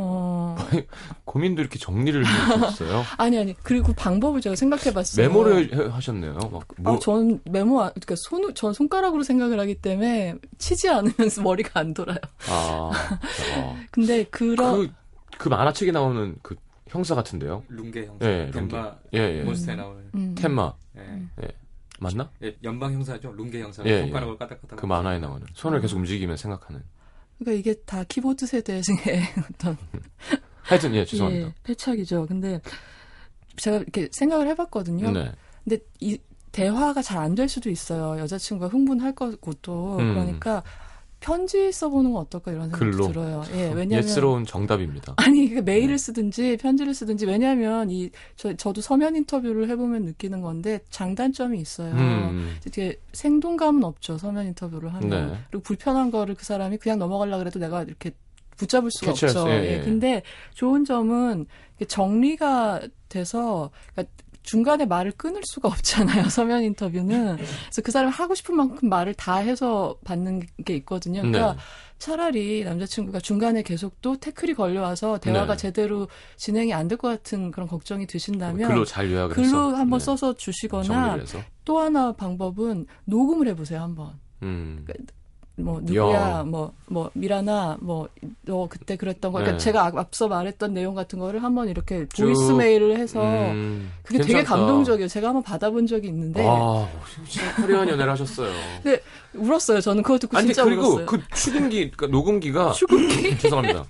어, 0.01 0.55
고민도 1.25 1.61
이렇게 1.61 1.77
정리를 1.79 2.25
해주셨어요. 2.25 3.03
아니, 3.19 3.37
아니. 3.37 3.55
그리고 3.65 3.93
방법을 3.95 4.41
제가 4.41 4.55
생각해 4.55 4.93
봤어요. 4.95 5.27
메모를 5.27 5.73
해- 5.75 5.91
하셨네요. 5.91 6.35
막 6.35 6.63
뭐, 6.79 6.95
아, 6.95 6.99
전 7.01 7.41
메모, 7.51 7.81
안- 7.83 7.91
그러니까 7.95 8.15
손, 8.17 8.55
전 8.55 8.73
손가락으로 8.73 9.25
생각을 9.25 9.59
하기 9.59 9.75
때문에 9.77 10.37
치지 10.59 10.89
않으면서 10.89 11.43
머리가 11.43 11.81
안 11.81 11.95
돌아요. 11.95 12.19
아, 12.49 12.91
어. 13.57 13.77
근데 13.91 14.23
그런, 14.25 14.87
그, 14.87 14.93
그 15.37 15.49
만화책에 15.49 15.91
나오는 15.91 16.37
그 16.43 16.55
형사 16.89 17.17
같은데요. 17.17 17.65
룽게 17.69 18.07
형사. 18.07 18.25
예, 18.27 18.51
덴마 18.53 18.95
예, 19.15 19.19
예. 19.19 19.43
몬스터에 19.43 19.75
나오는. 19.75 20.11
음, 20.15 20.35
텐마 20.37 20.73
예. 20.97 21.49
맞나? 21.99 22.31
예, 22.45 22.57
연방 22.63 22.93
형사죠. 22.93 23.33
룽게 23.33 23.61
형사. 23.61 23.85
예, 23.85 24.03
손가락을 24.03 24.39
까딱까딱. 24.39 24.79
그 24.79 24.87
만화에 24.87 25.19
나오는 25.19 25.45
손을 25.55 25.81
계속 25.81 25.97
움직이면 25.97 26.37
생각하는. 26.37 26.83
그러니까 27.39 27.59
이게 27.59 27.75
다 27.85 28.05
키보드 28.05 28.47
세대의 28.47 28.83
어떤 29.51 29.77
하여튼 30.63 30.95
예 30.95 31.05
죄송합니다. 31.05 31.49
예, 31.49 31.55
패착이죠. 31.63 32.27
근데 32.27 32.61
제가 33.57 33.79
이렇게 33.79 34.09
생각을 34.13 34.47
해봤거든요. 34.49 35.11
네. 35.13 35.33
근데 35.65 35.79
이 36.01 36.19
대화가 36.53 37.03
잘 37.03 37.19
안 37.19 37.35
될 37.35 37.49
수도 37.49 37.71
있어요. 37.71 38.21
여자친구가 38.21 38.69
흥분할 38.73 39.15
거고 39.15 39.53
또 39.63 39.99
음. 39.99 40.15
그러니까 40.15 40.63
편지 41.21 41.73
써보는 41.73 42.13
건 42.13 42.23
어떨까 42.23 42.53
이런 42.53 42.65
생각도 42.71 42.85
글로. 42.91 43.09
들어요. 43.09 43.43
예, 43.55 43.65
왜냐면 43.73 43.93
예스러운 44.05 44.47
정답입니다. 44.47 45.15
아니 45.19 45.49
그 45.51 45.61
메일을 45.61 45.99
쓰든지 45.99 46.57
편지를 46.59 46.95
쓰든지 46.95 47.27
왜냐하면 47.27 47.91
이 47.91 48.11
저, 48.37 48.55
저도 48.55 48.81
서면 48.81 49.17
인터뷰를 49.17 49.69
해보면 49.69 50.05
느끼는 50.05 50.41
건데 50.43 50.81
장단점이 50.91 51.61
있어요. 51.61 51.93
음. 51.95 52.57
이게 52.67 52.97
생동감은 53.13 53.83
없죠 53.85 54.17
서면 54.17 54.47
인터뷰를 54.47 54.95
하면 54.95 55.09
네. 55.33 55.39
그리고 55.51 55.63
불편한 55.65 56.11
거를 56.13 56.35
그 56.37 56.45
사람이 56.45 56.77
그냥 56.79 56.99
넘어가려 57.01 57.39
그래도 57.39 57.59
내가 57.59 57.83
이렇게 57.83 58.13
붙잡을 58.57 58.91
수가 58.91 59.13
캐치할 59.13 59.31
없죠. 59.37 59.41
수- 59.43 59.49
예, 59.51 59.65
예, 59.73 59.79
예. 59.79 59.83
근데 59.83 60.23
좋은 60.55 60.85
점은 60.85 61.47
정리가 61.87 62.83
돼서 63.09 63.71
그러니까 63.95 64.13
중간에 64.49 64.87
말을 64.87 65.13
끊을 65.13 65.43
수가 65.45 65.69
없잖아요. 65.69 66.29
서면 66.31 66.63
인터뷰는. 66.63 67.37
그래서 67.37 67.83
그 67.85 67.93
사람이 67.93 68.11
하고 68.11 68.35
싶은 68.35 68.57
만큼 68.57 68.89
말을 68.89 69.13
다 69.13 69.37
해서 69.37 69.99
받는 70.05 70.41
게 70.65 70.75
있거든요. 70.77 71.21
그러니까 71.21 71.53
네. 71.53 71.59
차라리 71.99 72.65
남자친구가 72.65 73.21
중간에 73.21 73.63
계속 73.63 74.01
또 74.01 74.17
태클이 74.17 74.55
걸려와서 74.55 75.19
대화가 75.19 75.53
네. 75.55 75.59
제대로 75.59 76.09
진행이 76.37 76.73
안 76.73 76.89
될 76.89 76.97
것 76.97 77.09
같은 77.09 77.51
그런 77.51 77.69
걱정이 77.69 78.07
드신다면 78.07 78.69
글로 78.69 78.85
잘 78.87 79.11
요약을 79.13 79.35
글로 79.37 79.77
한번 79.77 79.99
네, 79.99 80.05
써서 80.07 80.33
주시거나. 80.33 81.19
또 81.67 81.79
하나 81.81 82.13
방법은 82.13 82.87
녹음을 83.05 83.49
해보세요 83.49 83.83
한번 83.83 84.19
음. 84.43 84.87
뭐 85.61 85.81
누구야 85.83 86.13
야. 86.15 86.43
뭐뭐 86.45 87.11
미라나 87.15 87.77
뭐 87.81 88.09
너 88.47 88.67
그때 88.71 88.97
그랬던 88.97 89.33
거 89.33 89.39
그러니까 89.39 89.59
네. 89.59 89.65
제가 89.65 89.85
앞- 89.87 89.97
앞서 89.99 90.27
말했던 90.29 90.73
내용 90.73 90.95
같은 90.95 91.19
거를 91.19 91.43
한번 91.43 91.69
이렇게 91.69 92.07
쭉, 92.15 92.25
voice 92.25 92.53
mail을 92.53 92.97
해서 92.99 93.21
음, 93.23 93.91
그게 94.03 94.19
되게 94.21 94.33
괜찮다. 94.35 94.57
감동적이에요 94.57 95.09
제가 95.09 95.29
한번 95.29 95.43
받아본 95.43 95.87
적이 95.87 96.09
있는데 96.09 96.43
와, 96.45 96.89
진짜 97.29 97.47
화려한 97.63 97.89
연애를 97.91 98.11
하셨어요. 98.13 98.51
울었어요 99.35 99.81
저는 99.83 100.03
그거 100.03 100.19
듣고 100.19 100.37
아니 100.39 100.47
진짜 100.47 100.65
그리고 100.65 100.83
울었어요 100.83 101.07
그 101.07 101.21
추금기, 101.35 101.91
그러니까 101.91 102.07
녹음기가 102.07 102.73
추금기 102.73 103.37
죄송합니다. 103.39 103.85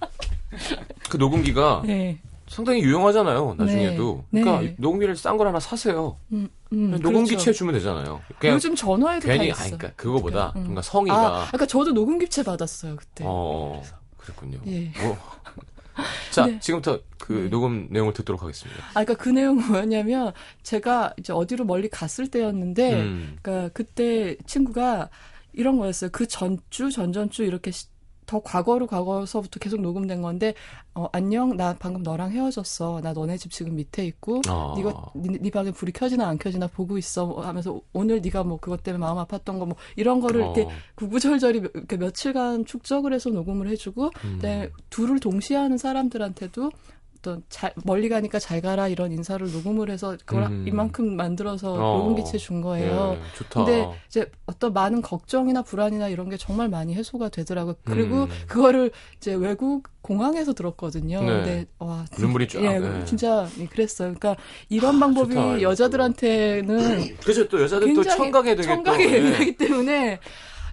그 1.09 1.17
녹음기가 1.17 1.83
네. 1.87 2.19
상당히 2.49 2.81
유용하잖아요. 2.83 3.55
나중에도. 3.59 4.25
네. 4.31 4.41
그러니까 4.43 4.65
네. 4.65 4.75
녹음기를 4.79 5.17
싼 5.17 5.37
걸 5.37 5.47
하나 5.49 5.61
사세요. 5.61 6.17
음, 6.33 6.49
음, 6.73 6.91
녹음기 7.01 7.31
그렇죠. 7.31 7.45
채 7.45 7.53
주면 7.53 7.75
되잖아요. 7.75 8.21
요즘 8.45 8.75
전화에도 8.75 9.27
괜히 9.27 9.37
다 9.39 9.43
아니 9.43 9.51
있어 9.69 9.77
그러니까 9.77 9.91
그거보다 9.97 10.53
음. 10.57 10.63
뭔가 10.65 10.83
성의가 10.83 11.17
아, 11.17 11.47
그러니까 11.49 11.67
저도 11.67 11.93
녹음기체 11.93 12.43
받았어요 12.45 12.97
그때 12.97 13.25
어 13.27 13.83
그랬군요. 14.17 14.59
예. 14.67 14.93
뭐. 15.03 15.17
자 16.31 16.47
네. 16.47 16.59
지금부터 16.61 17.01
그 17.19 17.33
네. 17.33 17.49
녹음 17.51 17.89
내용을 17.91 18.13
듣도록 18.13 18.43
하겠습니다. 18.43 18.83
아, 18.91 19.05
그러니까 19.05 19.15
그 19.15 19.29
내용은 19.29 19.67
뭐였냐면 19.67 20.33
제가 20.63 21.13
이제 21.19 21.33
어디로 21.33 21.65
멀리 21.65 21.89
갔을 21.89 22.29
때였는데, 22.29 22.95
음. 23.03 23.37
그러니까 23.43 23.71
그때 23.75 24.37
친구가 24.47 25.09
이런 25.53 25.77
거였어요. 25.79 26.11
그 26.13 26.27
전주, 26.29 26.91
전전주 26.91 27.43
이렇게 27.45 27.73
시- 27.73 27.89
더 28.29 28.41
과거로 28.41 28.87
과거서부터 28.87 29.59
계속 29.59 29.81
녹음된 29.81 30.21
건데, 30.21 30.53
어, 30.95 31.09
안녕, 31.13 31.57
나 31.57 31.75
방금 31.79 32.03
너랑 32.03 32.31
헤어졌어. 32.31 33.01
나 33.01 33.15
너네 33.15 33.39
집 33.39 33.51
지금 33.51 33.75
밑에 33.75 34.05
있고, 34.05 34.43
아. 34.47 34.75
네가 34.77 35.13
네, 35.15 35.39
네 35.41 35.51
방에 35.51 35.71
불이 35.71 35.93
켜지나 35.93 36.29
안 36.29 36.37
켜지나 36.39 36.67
보고 36.67 36.99
있어 36.99 37.25
뭐 37.27 37.41
하면서 37.45 37.81
오늘 37.95 38.21
네가 38.21 38.45
뭐 38.45 38.59
그것 38.61 38.83
때문에 38.83 39.01
마음 39.01 39.17
아팠던 39.17 39.59
거 39.59 39.65
뭐 39.65 39.77
이런 39.97 40.21
거를 40.21 40.43
이렇게 40.43 40.63
어. 40.65 40.69
구구절절히 40.95 41.61
몇- 41.63 41.71
이렇게 41.75 41.97
며칠간 41.97 42.67
축적을 42.67 43.13
해서 43.15 43.31
녹음을 43.31 43.67
해주고 43.69 44.11
음. 44.25 44.33
그다음에 44.37 44.71
둘을 44.91 45.21
동시에 45.21 45.57
하는 45.57 45.79
사람들한테도 45.79 46.71
어떤 47.19 47.43
잘, 47.49 47.73
멀리 47.85 48.09
가니까 48.09 48.39
잘 48.39 48.61
가라 48.61 48.89
이런 48.89 49.13
인사를 49.13 49.51
녹음을 49.51 49.91
해서 49.91 50.17
그걸 50.25 50.45
음. 50.45 50.65
이만큼 50.67 51.17
만들어서 51.17 51.73
어. 51.73 51.99
녹음기체 51.99 52.39
준 52.39 52.61
거예요. 52.61 53.17
예, 53.19 53.37
좋다. 53.37 53.65
근데 53.65 53.89
이제 54.07 54.31
어떤 54.47 54.73
많은 54.73 55.03
걱정이나 55.03 55.63
불안이나 55.63 56.09
이런 56.09 56.29
게 56.29 56.37
정말 56.37 56.69
많이 56.69 56.95
해소가 56.95 57.29
되더라고요. 57.29 57.75
그리고 57.85 58.25
음. 58.25 58.29
그거를 58.47 58.91
이제 59.17 59.35
외국 59.35 59.89
공항에서 60.01 60.55
들었거든요. 60.55 61.21
네. 61.21 61.27
근데 61.27 61.67
와 61.79 62.05
눈물이 62.19 62.49
쫙, 62.49 62.63
예, 62.63 62.79
네. 62.79 63.05
진짜 63.05 63.47
예, 63.59 63.67
그랬어요. 63.67 64.15
그러니까 64.15 64.37
이런 64.69 65.01
방법이 65.01 65.35
좋다. 65.35 65.63
여자들한테는 65.63 67.17
그렇죠. 67.19 67.49
또 67.49 67.61
여자들 67.61 67.95
또 67.95 68.03
청각에 68.03 68.55
되게 68.55 68.63
청각에. 68.69 69.13
예민하기 69.13 69.57
때문에 69.59 70.21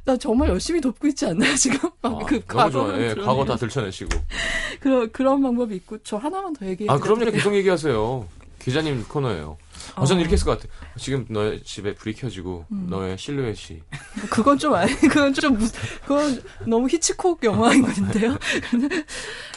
나 0.06 0.15
정말 0.15 0.50
열심히 0.50 0.80
돕고 0.80 1.08
있지 1.08 1.26
않나요 1.26 1.54
지금? 1.58 1.89
아, 2.04 2.10
그 2.10 2.13
너무 2.13 2.28
좋아요. 2.28 2.44
과거를 2.48 3.10
예. 3.18 3.22
과거 3.24 3.44
다 3.44 3.56
들춰내시고. 3.56 4.10
그런 4.80 5.12
그런 5.12 5.41
방법이 5.41 5.76
있고 5.78 5.98
저 6.04 6.18
하나만 6.18 6.54
더 6.54 6.65
얘기해 6.68 6.89
아, 6.89 6.98
그럼요. 7.00 7.32
계속 7.32 7.56
얘기하세요. 7.56 8.28
기자님 8.60 9.04
코너예요. 9.08 9.58
어, 9.96 10.06
저는 10.06 10.20
어. 10.20 10.22
이렇게 10.22 10.34
했을 10.34 10.46
것 10.46 10.60
같아. 10.60 10.72
지금 10.98 11.26
너의 11.30 11.62
집에 11.63 11.94
불이 11.94 12.15
켜지고 12.15 12.65
음. 12.72 12.88
너의 12.89 13.18
실루엣이 13.18 13.82
뭐 14.20 14.30
그건 14.30 14.58
좀 14.58 14.74
아니, 14.74 14.91
그건 14.98 15.34
좀 15.34 15.58
무, 15.58 15.68
그건 16.02 16.41
너무 16.68 16.88
히치콕 16.88 17.44
영화인 17.44 17.82
건데요. 17.84 18.38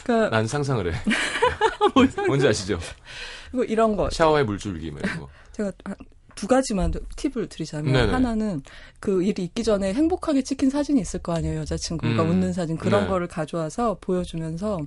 그러니까 0.03 0.29
난 0.35 0.47
상상을 0.47 0.93
해. 0.93 0.97
뭔지 2.27 2.47
아시죠? 2.47 2.79
뭐 3.51 3.63
이런 3.63 3.95
거 3.95 4.09
샤워에 4.11 4.43
물줄기 4.43 4.91
뭐 4.91 4.99
이런 5.03 5.19
거. 5.19 5.29
제가 5.53 5.71
한 5.85 5.95
두 6.39 6.47
가지만 6.47 6.93
팁을 7.17 7.49
드리자면 7.49 7.91
네네. 7.91 8.13
하나는 8.13 8.61
그 9.01 9.21
일이 9.23 9.43
있기 9.43 9.61
전에 9.65 9.93
행복하게 9.93 10.41
찍힌 10.41 10.69
사진이 10.69 11.01
있을 11.01 11.19
거 11.19 11.33
아니에요 11.33 11.59
여자친구가 11.59 12.23
음. 12.23 12.29
웃는 12.29 12.53
사진 12.53 12.77
그런 12.77 13.03
네. 13.03 13.07
거를 13.09 13.27
가져와서 13.27 13.97
보여주면서 13.99 14.79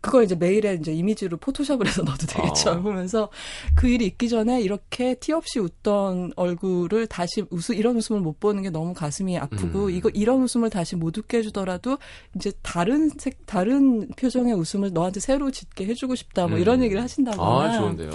그걸 0.00 0.24
이제 0.24 0.34
메일에 0.34 0.74
이제 0.74 0.92
이미지로 0.92 1.36
포토샵을 1.36 1.86
해서 1.86 2.02
넣어도 2.02 2.26
되겠죠 2.34 2.70
아. 2.70 2.80
보면서 2.80 3.28
그 3.76 3.86
일이 3.86 4.06
있기 4.06 4.28
전에 4.28 4.60
이렇게 4.60 5.14
티 5.14 5.32
없이 5.32 5.60
웃던 5.60 6.32
얼굴을 6.34 7.06
다시 7.06 7.44
웃음 7.50 7.76
이런 7.76 7.96
웃음을 7.96 8.20
못 8.20 8.40
보는 8.40 8.64
게 8.64 8.70
너무 8.70 8.92
가슴이 8.92 9.38
아프고 9.38 9.84
음. 9.84 9.90
이거 9.90 10.08
이런 10.08 10.42
웃음을 10.42 10.68
다시 10.68 10.96
못 10.96 11.16
웃게 11.16 11.38
해주더라도 11.38 11.98
이제 12.34 12.50
다른 12.62 13.08
색 13.18 13.46
다른 13.46 14.08
표정의 14.16 14.52
웃음을 14.52 14.92
너한테 14.92 15.20
새로 15.20 15.52
짓게 15.52 15.86
해주고 15.86 16.16
싶다 16.16 16.48
뭐 16.48 16.56
음. 16.56 16.60
이런 16.60 16.82
얘기를 16.82 17.00
하신다거나 17.00 17.70
아, 17.70 17.78
좋은데요. 17.78 18.10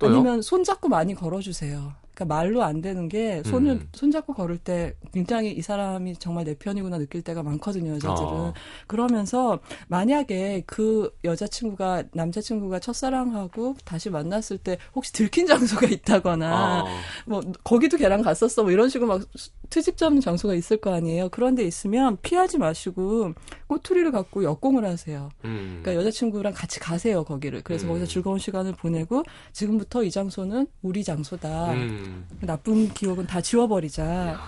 또요? 0.00 0.10
아니면 0.10 0.42
손 0.42 0.64
잡고 0.64 0.88
많이 0.88 1.14
걸어주세요. 1.14 2.05
그러니까 2.16 2.34
말로 2.34 2.62
안 2.62 2.80
되는 2.80 3.08
게 3.08 3.42
손을 3.44 3.72
음. 3.72 3.88
손 3.92 4.10
잡고 4.10 4.32
걸을 4.32 4.56
때 4.56 4.94
굉장히 5.12 5.52
이 5.52 5.60
사람이 5.60 6.16
정말 6.16 6.46
내 6.46 6.54
편이구나 6.54 6.96
느낄 6.96 7.20
때가 7.20 7.42
많거든요 7.42 7.92
여자들은. 7.96 8.28
어. 8.28 8.54
그러면서 8.86 9.60
만약에 9.88 10.64
그 10.66 11.14
여자친구가 11.24 12.04
남자친구가 12.14 12.78
첫사랑하고 12.78 13.76
다시 13.84 14.08
만났을 14.08 14.56
때 14.56 14.78
혹시 14.94 15.12
들킨 15.12 15.46
장소가 15.46 15.86
있다거나 15.86 16.56
아. 16.56 16.84
뭐 17.26 17.42
거기도 17.62 17.98
걔랑 17.98 18.22
갔었어 18.22 18.62
뭐 18.62 18.72
이런 18.72 18.88
식으로 18.88 19.06
막 19.08 19.22
트집 19.68 19.98
잡는 19.98 20.22
장소가 20.22 20.54
있을 20.54 20.78
거 20.78 20.94
아니에요. 20.94 21.28
그런데 21.28 21.64
있으면 21.64 22.16
피하지 22.22 22.56
마시고 22.56 23.34
꼬투리를 23.66 24.10
갖고 24.10 24.42
역공을 24.42 24.86
하세요. 24.86 25.28
음. 25.44 25.80
그러니까 25.82 26.02
여자친구랑 26.02 26.54
같이 26.54 26.80
가세요 26.80 27.24
거기를. 27.24 27.62
그래서 27.62 27.86
음. 27.86 27.88
거기서 27.88 28.06
즐거운 28.06 28.38
시간을 28.38 28.72
보내고 28.72 29.22
지금부터 29.52 30.02
이 30.02 30.10
장소는 30.10 30.66
우리 30.80 31.04
장소다. 31.04 31.74
음. 32.06 32.26
나쁜 32.40 32.88
기억은 32.92 33.26
다 33.26 33.40
지워버리자. 33.40 34.40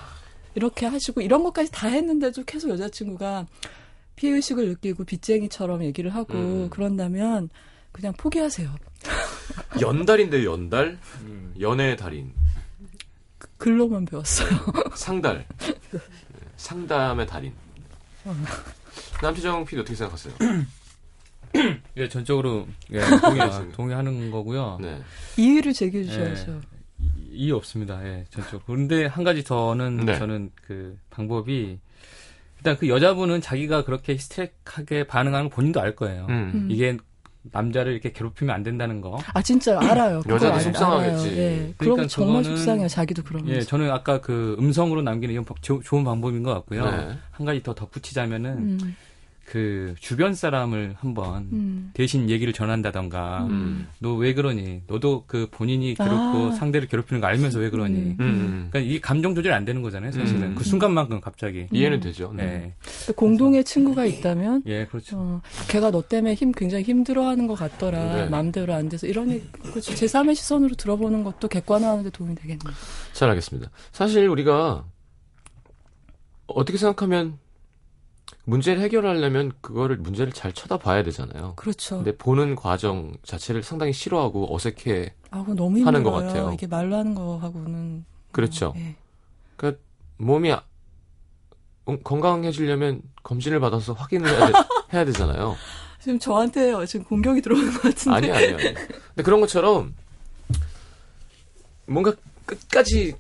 이렇게 0.55 0.87
하시고 0.87 1.21
이런 1.21 1.43
것까지 1.45 1.71
다 1.71 1.89
했는데도 1.89 2.45
계속 2.45 2.71
여자친구가 2.71 3.47
피해 4.17 4.33
의식을 4.35 4.69
느끼고 4.71 5.05
빚쟁이처럼 5.05 5.85
얘기를 5.85 6.15
하고 6.15 6.35
음. 6.35 6.71
그런다면 6.71 7.49
그냥 7.93 8.13
포기하세요. 8.15 8.75
연달인데 9.81 10.45
연달? 10.45 10.99
음. 11.23 11.55
연애의 11.61 11.97
달인. 11.97 12.33
글로만 13.59 14.05
배웠어요. 14.07 14.49
상달. 14.95 15.47
네, 15.59 15.99
상담의 16.57 17.27
달인. 17.27 17.53
어. 18.25 18.35
남태정 19.23 19.65
PD 19.65 19.81
어떻게 19.83 19.95
생각하세요? 19.97 20.35
예, 21.97 22.09
전적으로 22.09 22.67
예, 22.93 23.01
동의, 23.21 23.73
동의하는 23.73 24.31
거고요. 24.31 24.79
네. 24.81 25.01
이의를 25.37 25.73
제기해 25.73 26.05
주셔야죠. 26.05 26.53
이- 26.53 26.78
이의 27.39 27.53
없습니다. 27.53 28.05
예, 28.05 28.25
전적. 28.31 28.67
그런데 28.67 29.07
한 29.07 29.23
가지 29.23 29.45
더는 29.45 29.99
네. 30.05 30.19
저는 30.19 30.51
그 30.67 30.99
방법이 31.11 31.79
일단 32.57 32.77
그 32.77 32.89
여자분은 32.89 33.41
자기가 33.41 33.85
그렇게 33.85 34.15
히스테릭하게 34.15 35.07
반응하는 35.07 35.49
거 35.49 35.55
본인도 35.55 35.81
알 35.81 35.95
거예요. 35.95 36.27
음. 36.29 36.51
음. 36.55 36.69
이게 36.69 36.97
남자를 37.53 37.93
이렇게 37.93 38.11
괴롭히면 38.13 38.53
안 38.53 38.65
된다는 38.65 39.01
거. 39.01 39.19
아 39.33 39.41
진짜 39.41 39.79
알아요. 39.81 40.21
여자도 40.29 40.55
알- 40.55 40.61
속상하겠지. 40.63 41.29
예. 41.39 41.75
그런 41.79 41.95
그러니까 41.95 42.03
거 42.03 42.09
정말 42.09 42.43
그거는- 42.43 42.57
속상해요. 42.57 42.89
자기도 42.89 43.23
그러면서. 43.23 43.55
예, 43.57 43.61
저는 43.61 43.89
아까 43.93 44.21
그 44.21 44.57
음성으로 44.59 45.03
남기는 45.03 45.33
이건 45.33 45.45
법- 45.45 45.63
조- 45.63 45.81
좋은 45.81 46.03
방법인 46.03 46.43
것 46.43 46.53
같고요. 46.55 46.85
네. 46.91 47.17
한 47.31 47.47
가지 47.47 47.63
더 47.63 47.73
덧붙이자면은 47.73 48.51
음, 48.83 48.97
그 49.51 49.95
주변 49.99 50.35
사람을 50.35 50.97
한번 50.99 51.49
음. 51.53 51.91
대신 51.95 52.29
얘기를 52.29 52.53
전한다던가 52.53 53.47
음. 53.49 53.89
너왜 53.99 54.35
그러니? 54.35 54.83
너도 54.87 55.25
그 55.27 55.49
본인이 55.51 55.95
괴롭고 55.95 56.49
아. 56.49 56.53
상대를 56.53 56.87
괴롭히는 56.87 57.23
거 57.23 57.29
알면서 57.29 57.59
왜 57.59 57.71
그러니? 57.71 57.99
음. 57.99 58.17
음. 58.21 58.69
그러니까 58.71 58.93
이 58.93 59.01
감정 59.01 59.35
조절이 59.35 59.55
안 59.55 59.65
되는 59.65 59.81
거잖아요, 59.81 60.13
사실은. 60.13 60.43
음. 60.43 60.55
그 60.55 60.65
순간만큼 60.65 61.23
갑자기. 61.23 61.67
이해는 61.73 62.01
되죠. 62.01 62.31
네. 62.37 62.45
예. 62.45 62.75
그 63.07 63.15
공동의 63.15 63.65
친구가 63.65 64.05
있다면 64.05 64.65
예, 64.67 64.85
그렇죠. 64.85 65.17
어, 65.19 65.43
걔가 65.69 65.91
너 65.91 66.03
때문에 66.03 66.35
힘 66.35 66.53
굉장히 66.53 66.85
힘들어하는 66.85 67.47
것 67.47 67.55
같더라. 67.55 68.15
네. 68.17 68.29
마음대로 68.29 68.75
안 68.75 68.91
돼서 68.91 69.07
이런 69.07 69.41
그렇죠. 69.63 69.95
제3의 69.95 70.35
시선으로 70.35 70.75
들어보는 70.75 71.25
것도 71.25 71.49
객관화하는데 71.49 72.11
도움이 72.11 72.35
되겠네요. 72.35 72.75
잘 73.15 73.31
알겠습니다. 73.31 73.71
사실 73.93 74.29
우리가 74.29 74.85
어떻게 76.47 76.77
생각하면 76.77 77.39
문제를 78.49 78.81
해결하려면 78.83 79.53
그거를 79.61 79.99
문제를 79.99 80.33
잘 80.33 80.53
쳐다봐야 80.55 81.03
되잖아요. 81.03 81.53
그렇죠. 81.57 81.97
근데 81.97 82.17
보는 82.17 82.57
과정 82.57 83.15
자체를 83.23 83.63
상당히 83.63 83.93
싫어하고 83.93 84.55
어색해. 84.55 85.13
아, 85.31 85.45
너무. 85.55 85.87
하는 85.87 86.03
것 86.03 86.13
같아요. 86.13 86.51
이게 86.55 86.67
말로 86.67 86.97
하는 86.97 87.15
거하고는 87.15 88.07
그렇죠. 88.33 88.73
예. 88.77 88.97
몸이 90.21 90.51
아- 90.53 90.63
음, 91.89 91.99
건강해지려면 92.03 93.03
검진을 93.23 93.61
받아서 93.61 93.93
확인을 93.93 94.29
해야, 94.29 94.47
되, 94.47 94.53
해야 94.95 95.05
되잖아요. 95.05 95.55
지금 96.01 96.19
저한테 96.19 96.87
지금 96.87 97.05
공격이 97.05 97.41
들어오는 97.43 97.71
것 97.75 97.83
같은데. 97.83 98.17
아니 98.17 98.31
아니요. 98.33 98.57
아니. 98.57 98.75
근데 98.75 99.23
그런 99.23 99.41
것처럼 99.41 99.95
뭔가 101.87 102.15
끝까지 102.47 103.15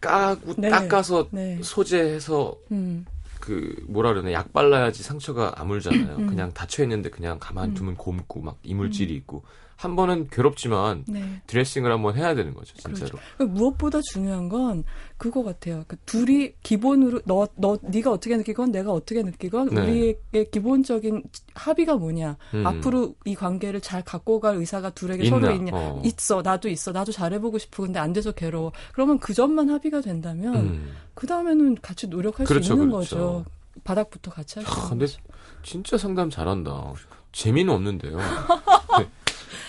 까고 0.00 0.54
네. 0.58 0.68
닦아서 0.68 1.28
네. 1.30 1.58
소재해서 1.62 2.56
음. 2.72 3.06
그 3.42 3.74
뭐라 3.88 4.10
그러나 4.10 4.30
약 4.30 4.52
발라야지 4.52 5.02
상처가 5.02 5.52
아물잖아요. 5.56 6.16
음. 6.16 6.26
그냥 6.28 6.52
닫혀 6.52 6.84
있는데 6.84 7.10
그냥 7.10 7.38
가만 7.40 7.74
두면 7.74 7.96
곰고 7.96 8.40
막 8.40 8.58
이물질이 8.62 9.12
있고 9.16 9.42
한 9.82 9.96
번은 9.96 10.28
괴롭지만 10.30 11.04
네. 11.08 11.42
드레싱을 11.46 11.90
한번 11.92 12.16
해야 12.16 12.34
되는 12.34 12.54
거죠, 12.54 12.74
진짜로. 12.76 13.18
그 13.38 13.42
무엇보다 13.44 14.00
중요한 14.12 14.48
건 14.48 14.84
그거 15.16 15.42
같아요. 15.42 15.84
그 15.86 15.96
둘이 16.06 16.52
기본으로 16.62 17.20
너 17.24 17.46
너 17.56 17.78
네가 17.82 18.10
어떻게 18.10 18.36
느끼건 18.36 18.70
내가 18.72 18.92
어떻게 18.92 19.22
느끼건 19.22 19.68
네. 19.70 19.80
우리의 19.82 20.50
기본적인 20.50 21.22
합의가 21.54 21.96
뭐냐. 21.96 22.36
음. 22.54 22.66
앞으로 22.66 23.14
이 23.24 23.34
관계를 23.34 23.80
잘 23.80 24.02
갖고 24.02 24.40
갈 24.40 24.56
의사가 24.56 24.90
둘에게 24.90 25.24
있나? 25.24 25.40
서로 25.40 25.52
있냐. 25.52 25.70
어. 25.74 26.02
있어. 26.04 26.42
나도 26.42 26.68
있어. 26.68 26.92
나도 26.92 27.12
잘해보고 27.12 27.58
싶어. 27.58 27.82
근데 27.84 27.98
안 27.98 28.12
돼서 28.12 28.32
괴로워. 28.32 28.72
그러면 28.92 29.18
그 29.18 29.34
점만 29.34 29.70
합의가 29.70 30.00
된다면 30.00 30.54
음. 30.56 30.92
그 31.14 31.26
다음에는 31.26 31.76
같이 31.82 32.06
노력할 32.06 32.46
그렇죠, 32.46 32.64
수 32.64 32.72
있는 32.72 32.90
그렇죠. 32.90 33.16
거죠. 33.16 33.44
바닥부터 33.84 34.30
같이 34.30 34.58
할수 34.58 34.70
아, 34.72 34.74
있는 34.76 34.88
근데 34.90 35.06
거죠. 35.06 35.18
진짜 35.62 35.96
상담 35.96 36.30
잘한다. 36.30 36.92
재미는 37.32 37.72
없는데요. 37.74 38.18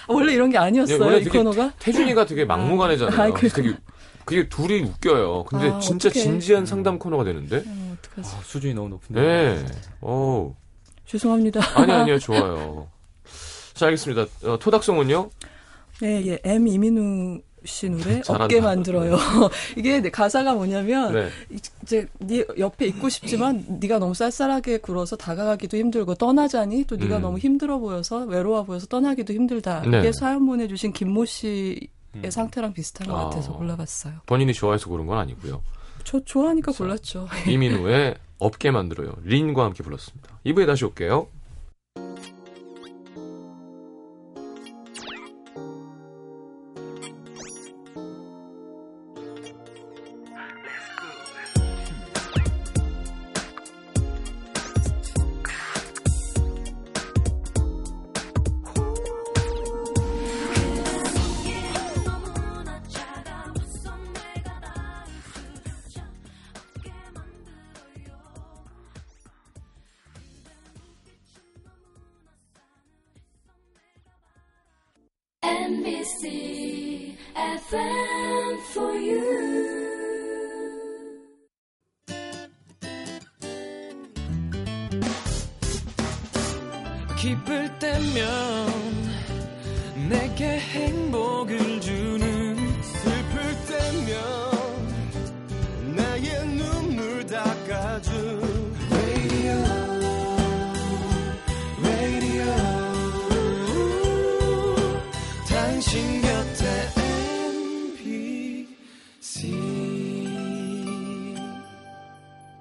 원래 0.08 0.34
이런 0.34 0.50
게 0.50 0.58
아니었어요. 0.58 1.10
네, 1.10 1.18
이 1.20 1.24
되게 1.24 1.38
코너가. 1.38 1.74
태준이가 1.80 2.26
되게 2.26 2.46
막무가내잖아요. 2.46 3.22
아, 3.22 3.34
그래서 3.34 3.56
되게 3.58 3.74
그게 4.26 4.48
둘이 4.48 4.82
웃겨요. 4.82 5.44
근데 5.46 5.70
아, 5.70 5.80
진짜 5.80 6.10
어떡해. 6.10 6.24
진지한 6.24 6.66
상담 6.66 6.98
코너가 7.00 7.24
되는데. 7.24 7.58
어, 7.58 7.96
어떡하지. 8.00 8.36
아, 8.36 8.42
수준이 8.44 8.74
너무 8.74 8.90
높은데. 8.90 9.22
네. 9.22 9.66
어. 10.02 10.56
죄송합니다. 11.06 11.62
아니 11.76 11.92
아니요 11.92 12.20
좋아요. 12.20 12.88
자 13.74 13.88
알겠습니다. 13.88 14.26
어, 14.46 14.58
토닥송은요? 14.60 15.30
네, 16.02 16.26
예, 16.28 16.40
M 16.44 16.68
이민우 16.68 17.42
씨 17.66 17.90
노래 17.90 18.22
잘한다. 18.24 18.46
어깨 18.46 18.62
만들어요. 18.62 19.18
이게 19.78 20.02
네, 20.02 20.10
가사가 20.10 20.54
뭐냐면 20.54 21.14
네. 21.14 21.30
이제 21.84 22.08
네 22.20 22.46
옆에 22.58 22.86
있고 22.88 23.10
싶지만 23.10 23.66
네가 23.80 24.00
너무 24.00 24.14
쌀쌀하게 24.14 24.80
굴어서 24.80 25.16
다가가기도 25.16 25.78
힘들고 25.78 26.16
떠나자니 26.16 26.86
또 26.86 26.96
네가 26.96 27.18
음. 27.18 27.22
너무 27.22 27.38
힘들어 27.38 27.78
보여서 27.80 28.20
외로워 28.26 28.64
보여서 28.64 28.86
떠나기도 28.88 29.34
힘들다. 29.34 29.82
네. 29.82 30.00
이게 30.00 30.12
사연 30.12 30.46
보내주신 30.46 30.94
김모 30.94 31.26
씨의 31.26 31.88
음. 32.16 32.30
상태랑 32.30 32.74
비슷한 32.74 33.08
것 33.08 33.18
아. 33.18 33.24
같아서 33.26 33.54
골라봤어요. 33.54 34.14
본인이 34.26 34.54
좋아해서 34.54 34.90
고른 34.90 35.06
건 35.06 35.18
아니고요. 35.18 35.62
저 36.04 36.20
좋아하니까 36.20 36.72
골랐죠. 36.74 37.28
이민우의 37.48 38.16
업계 38.40 38.72
만들어요. 38.72 39.14
린과 39.24 39.64
함께 39.64 39.84
불렀습니다. 39.84 40.40
2부에 40.46 40.68
다시 40.68 40.84
올게요. 40.84 41.28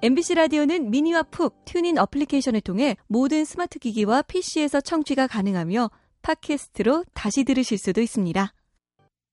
MBC 0.03 0.35
라디오는 0.35 0.91
미니와 0.91 1.23
pooq 1.23 1.63
TuneIn 1.63 1.97
어플리케이션을 1.97 2.59
통해 2.59 2.97
모든 3.07 3.45
스마트 3.45 3.79
기기와 3.79 4.23
PC에서 4.23 4.81
청취가 4.81 5.27
가능하며 5.27 5.89
팟캐스트로 6.21 7.05
다시 7.13 7.45
들으실 7.45 7.77
수도 7.77 8.01
있습니다. 8.01 8.53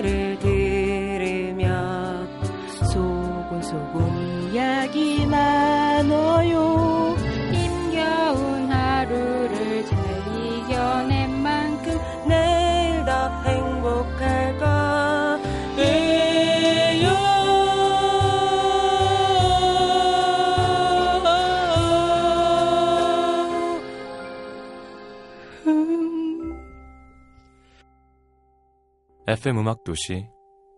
FM 29.43 29.59
음악 29.59 29.83
도시 29.83 30.25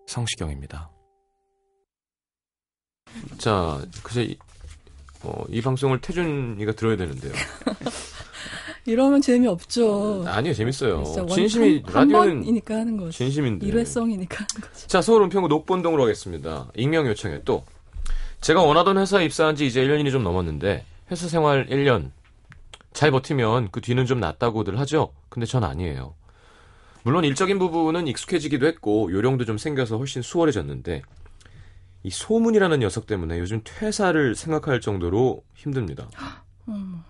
성시경입니다. 0.07 0.91
자, 3.37 3.79
그새 4.03 4.23
이, 4.23 4.39
어, 5.23 5.45
이 5.51 5.61
방송을 5.61 6.01
태준이가 6.01 6.73
들어야 6.73 6.97
되는데요. 6.97 7.31
이러면 8.87 9.21
재미 9.21 9.49
없죠. 9.49 10.25
아니요, 10.27 10.55
재밌어요. 10.55 11.05
진심이 11.29 11.83
한, 11.85 11.95
한 11.95 12.09
라디오는 12.09 12.41
번이니까 12.41 12.75
하는 12.75 12.97
거지. 12.97 13.19
진심인데. 13.19 13.67
일회성이니까 13.67 14.37
하는 14.37 14.67
거지. 14.67 14.89
자, 14.89 15.03
서울 15.03 15.25
은평구 15.25 15.49
녹본동으로 15.49 16.05
가겠습니다. 16.05 16.71
익명 16.75 17.07
요청에 17.07 17.43
또 17.45 17.67
제가 18.41 18.63
원하던 18.63 18.97
회사에 18.97 19.27
입사한 19.27 19.57
지 19.57 19.67
이제 19.67 19.85
1년이 19.85 20.11
좀 20.11 20.23
넘었는데 20.25 20.87
회사 21.11 21.29
생활 21.29 21.67
1년 21.67 22.13
잘 22.95 23.11
버티면 23.11 23.69
그 23.73 23.83
뒤는 23.83 24.07
좀 24.07 24.21
낫다고들 24.21 24.79
하죠. 24.81 25.13
근데 25.29 25.45
전 25.45 25.65
아니에요. 25.65 26.15
물론 27.05 27.25
일적인 27.25 27.59
부분은 27.59 28.07
익숙해지기도 28.09 28.67
했고 28.67 29.13
요령도 29.13 29.45
좀 29.45 29.59
생겨서 29.59 29.99
훨씬 29.99 30.23
수월해졌는데 30.23 31.03
이 32.03 32.11
소문이라는 32.11 32.81
녀석 32.81 33.07
때문에 33.07 33.39
요즘 33.39 33.61
퇴사를 33.63 34.35
생각할 34.35 34.81
정도로 34.81 35.45
힘듭니다. 35.55 36.09
음. 36.69 37.03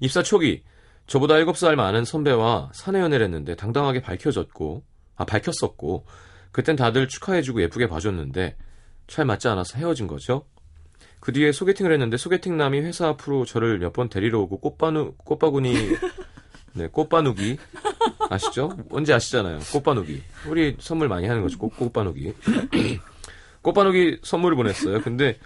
입사 0.00 0.22
초기 0.22 0.62
저보다 1.06 1.34
7살 1.34 1.74
많은 1.74 2.04
선배와 2.04 2.70
사내 2.72 3.00
연애를 3.00 3.24
했는데 3.26 3.56
당당하게 3.56 4.00
밝혀졌고 4.02 4.84
아 5.16 5.24
밝혔었고 5.24 6.06
그땐 6.52 6.76
다들 6.76 7.08
축하해주고 7.08 7.60
예쁘게 7.62 7.88
봐줬는데 7.88 8.56
잘 9.08 9.24
맞지 9.24 9.48
않아서 9.48 9.76
헤어진 9.78 10.06
거죠. 10.06 10.46
그 11.18 11.32
뒤에 11.32 11.50
소개팅을 11.52 11.92
했는데 11.92 12.16
소개팅 12.16 12.56
남이 12.56 12.80
회사 12.80 13.08
앞으로 13.08 13.44
저를 13.44 13.78
몇 13.80 13.92
번 13.92 14.08
데리러 14.08 14.38
오고 14.40 14.60
꽃바누 14.60 15.14
꽃바구니 15.24 15.74
네 16.74 16.86
꽃바누기 16.86 17.58
아시죠? 18.30 18.70
뭔지 18.88 19.12
아시잖아요. 19.12 19.58
꽃바누기 19.72 20.22
우리 20.48 20.76
선물 20.78 21.08
많이 21.08 21.26
하는 21.26 21.42
거죠. 21.42 21.58
꽃, 21.58 21.76
꽃바누기 21.76 22.32
꽃바누기 23.60 24.20
선물을 24.22 24.56
보냈어요. 24.56 25.00
근데 25.02 25.36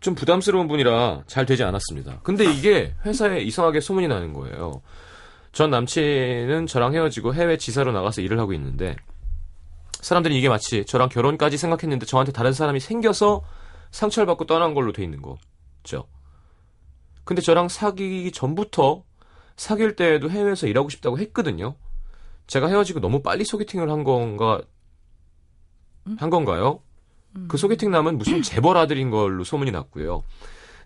좀 0.00 0.14
부담스러운 0.14 0.68
분이라 0.68 1.24
잘 1.26 1.46
되지 1.46 1.64
않았습니다. 1.64 2.20
근데 2.22 2.44
이게 2.44 2.94
회사에 3.06 3.40
이상하게 3.40 3.80
소문이 3.80 4.06
나는 4.06 4.34
거예요. 4.34 4.82
전 5.52 5.70
남친은 5.70 6.66
저랑 6.66 6.94
헤어지고 6.94 7.34
해외 7.34 7.56
지사로 7.56 7.92
나가서 7.92 8.20
일을 8.20 8.38
하고 8.38 8.52
있는데 8.52 8.96
사람들이 10.02 10.36
이게 10.36 10.50
마치 10.50 10.84
저랑 10.84 11.08
결혼까지 11.08 11.56
생각했는데 11.56 12.04
저한테 12.04 12.32
다른 12.32 12.52
사람이 12.52 12.80
생겨서 12.80 13.42
상처를 13.92 14.26
받고 14.26 14.44
떠난 14.44 14.74
걸로 14.74 14.92
돼 14.92 15.02
있는 15.02 15.22
거죠. 15.22 16.06
근데 17.24 17.40
저랑 17.40 17.70
사귀기 17.70 18.30
전부터 18.32 19.04
사귈 19.56 19.96
때에도 19.96 20.28
해외에서 20.28 20.66
일하고 20.66 20.90
싶다고 20.90 21.18
했거든요. 21.18 21.76
제가 22.46 22.68
헤어지고 22.68 23.00
너무 23.00 23.22
빨리 23.22 23.44
소개팅을 23.44 23.90
한 23.90 24.04
건가 24.04 24.60
한 26.18 26.30
건가요? 26.30 26.80
그 27.48 27.56
소개팅 27.56 27.90
남은 27.90 28.18
무슨 28.18 28.42
재벌 28.42 28.76
아들인 28.76 29.10
걸로 29.10 29.42
소문이 29.42 29.70
났고요. 29.70 30.22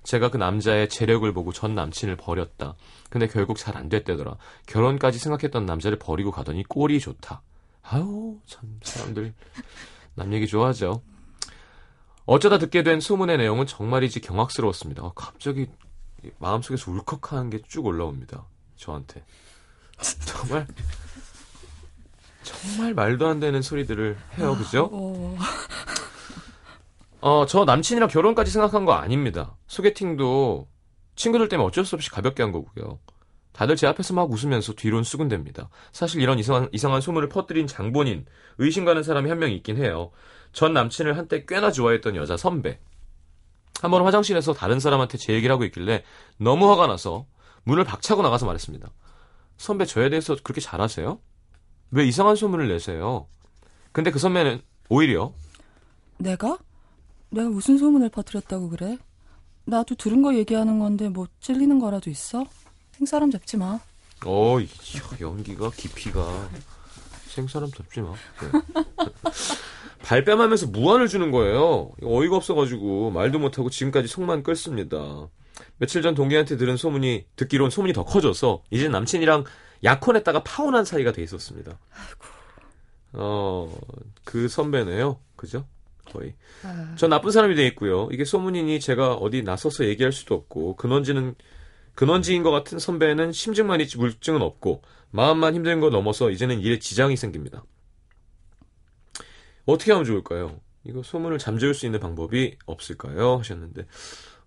제가 0.04 0.30
그 0.30 0.36
남자의 0.38 0.88
재력을 0.88 1.30
보고 1.34 1.52
전 1.52 1.74
남친을 1.74 2.16
버렸다. 2.16 2.76
근데 3.10 3.26
결국 3.26 3.58
잘 3.58 3.76
안 3.76 3.88
됐대더라. 3.88 4.36
결혼까지 4.66 5.18
생각했던 5.18 5.66
남자를 5.66 5.98
버리고 5.98 6.30
가더니 6.30 6.62
꼴이 6.64 7.00
좋다. 7.00 7.42
아유, 7.82 8.38
참, 8.46 8.78
사람들, 8.82 9.34
남 10.14 10.32
얘기 10.32 10.46
좋아하죠. 10.46 11.02
어쩌다 12.24 12.58
듣게 12.58 12.82
된 12.82 13.00
소문의 13.00 13.38
내용은 13.38 13.66
정말이지 13.66 14.20
경악스러웠습니다. 14.20 15.02
아, 15.02 15.12
갑자기 15.14 15.66
마음속에서 16.38 16.90
울컥하는 16.90 17.50
게쭉 17.50 17.84
올라옵니다. 17.84 18.46
저한테. 18.76 19.24
정말, 20.26 20.66
정말 22.48 22.94
말도 22.94 23.26
안 23.26 23.40
되는 23.40 23.60
소리들을 23.62 24.16
해요, 24.38 24.56
그죠? 24.56 24.88
어, 24.92 25.36
어, 27.20 27.46
저 27.46 27.64
남친이랑 27.64 28.08
결혼까지 28.08 28.50
생각한 28.50 28.84
거 28.84 28.92
아닙니다. 28.92 29.56
소개팅도 29.66 30.68
친구들 31.16 31.48
때문에 31.48 31.66
어쩔 31.66 31.84
수 31.84 31.94
없이 31.96 32.10
가볍게 32.10 32.42
한 32.42 32.52
거고요. 32.52 32.98
다들 33.52 33.74
제 33.76 33.86
앞에서 33.88 34.14
막 34.14 34.30
웃으면서 34.30 34.72
뒤론 34.74 35.02
수군댑니다. 35.02 35.68
사실 35.92 36.20
이런 36.20 36.38
이상한, 36.38 36.68
이상한 36.72 37.00
소문을 37.00 37.28
퍼뜨린 37.28 37.66
장본인, 37.66 38.24
의심 38.58 38.84
가는 38.84 39.02
사람이 39.02 39.28
한 39.28 39.38
명 39.40 39.50
있긴 39.50 39.76
해요. 39.78 40.12
전 40.52 40.72
남친을 40.72 41.16
한때 41.18 41.44
꽤나 41.46 41.70
좋아했던 41.72 42.14
여자 42.16 42.36
선배. 42.36 42.78
한 43.80 43.90
번 43.92 44.02
화장실에서 44.04 44.54
다른 44.54 44.80
사람한테 44.80 45.18
제 45.18 45.32
얘기를 45.34 45.52
하고 45.52 45.64
있길래 45.64 46.02
너무 46.38 46.68
화가 46.70 46.86
나서 46.88 47.26
문을 47.64 47.84
박차고 47.84 48.22
나가서 48.22 48.46
말했습니다. 48.46 48.88
선배 49.56 49.84
저에 49.86 50.08
대해서 50.08 50.36
그렇게 50.42 50.60
잘하세요? 50.60 51.20
왜 51.90 52.06
이상한 52.06 52.36
소문을 52.36 52.68
내세요? 52.68 53.26
근데 53.92 54.10
그 54.10 54.18
선배는 54.18 54.60
오히려 54.88 55.32
내가? 56.18 56.58
내가 57.30 57.48
무슨 57.48 57.78
소문을 57.78 58.10
퍼뜨렸다고 58.10 58.68
그래? 58.70 58.98
나도 59.64 59.94
들은 59.94 60.22
거 60.22 60.34
얘기하는 60.34 60.78
건데 60.78 61.08
뭐 61.08 61.26
찔리는 61.40 61.78
거라도 61.78 62.10
있어? 62.10 62.44
생사람 62.92 63.30
잡지 63.30 63.56
마. 63.56 63.78
어, 64.24 64.58
이야, 64.60 64.68
연기가 65.20 65.70
깊이가 65.70 66.48
생사람 67.26 67.70
잡지 67.70 68.00
마. 68.00 68.12
네. 68.12 68.50
발뺌하면서 70.02 70.68
무안을 70.68 71.08
주는 71.08 71.30
거예요. 71.30 71.90
어이가 72.02 72.36
없어가지고 72.36 73.10
말도 73.10 73.38
못하고 73.38 73.68
지금까지 73.68 74.08
속만 74.08 74.42
끓습니다. 74.42 75.28
며칠 75.76 76.02
전 76.02 76.14
동기한테 76.14 76.56
들은 76.56 76.76
소문이 76.76 77.26
듣기론 77.36 77.70
소문이 77.70 77.92
더 77.92 78.04
커져서 78.04 78.62
이제 78.70 78.88
남친이랑 78.88 79.44
약혼했다가 79.84 80.42
파혼한 80.42 80.84
사이가 80.84 81.12
돼 81.12 81.22
있었습니다. 81.22 81.78
어, 83.12 83.72
그 84.24 84.48
선배네요. 84.48 85.20
그죠? 85.36 85.66
거의. 86.04 86.34
아, 86.64 86.94
전 86.96 87.10
나쁜 87.10 87.30
사람이 87.30 87.54
돼 87.54 87.66
있고요. 87.68 88.08
이게 88.12 88.24
소문이니 88.24 88.80
제가 88.80 89.14
어디 89.14 89.42
나서서 89.42 89.84
얘기할 89.84 90.12
수도 90.12 90.34
없고 90.34 90.76
근원지는 90.76 91.34
근원지인 91.94 92.42
것 92.42 92.50
같은 92.50 92.78
선배는 92.78 93.32
심증만 93.32 93.80
있지 93.80 93.98
물증은 93.98 94.40
없고 94.40 94.82
마음만 95.10 95.54
힘든 95.54 95.80
거 95.80 95.90
넘어서 95.90 96.30
이제는 96.30 96.60
일에 96.60 96.78
지장이 96.78 97.16
생깁니다. 97.16 97.64
어떻게 99.66 99.92
하면 99.92 100.04
좋을까요? 100.04 100.60
이거 100.84 101.02
소문을 101.02 101.38
잠재울 101.38 101.74
수 101.74 101.86
있는 101.86 102.00
방법이 102.00 102.56
없을까요? 102.66 103.38
하셨는데 103.38 103.86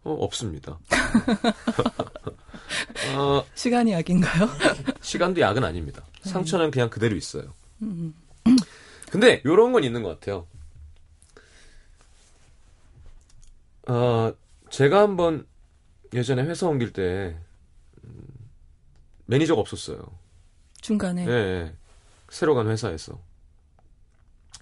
어, 0.03 0.13
없습니다. 0.13 0.79
어, 3.15 3.45
시간이 3.55 3.91
약인가요? 3.91 4.49
시간도 5.01 5.41
약은 5.41 5.63
아닙니다. 5.63 6.03
상처는 6.23 6.71
그냥 6.71 6.89
그대로 6.89 7.15
있어요. 7.15 7.53
음. 7.81 8.13
근데 9.11 9.41
요런 9.45 9.71
건 9.73 9.83
있는 9.83 10.03
것 10.03 10.09
같아요. 10.19 10.47
어, 13.87 14.33
제가 14.69 15.01
한번 15.01 15.45
예전에 16.13 16.43
회사 16.43 16.67
옮길 16.67 16.93
때 16.93 17.37
음, 18.03 18.27
매니저가 19.25 19.59
없었어요. 19.59 20.01
중간에. 20.81 21.25
예, 21.27 21.31
예. 21.31 21.73
새로 22.29 22.55
간 22.55 22.67
회사에서 22.67 23.21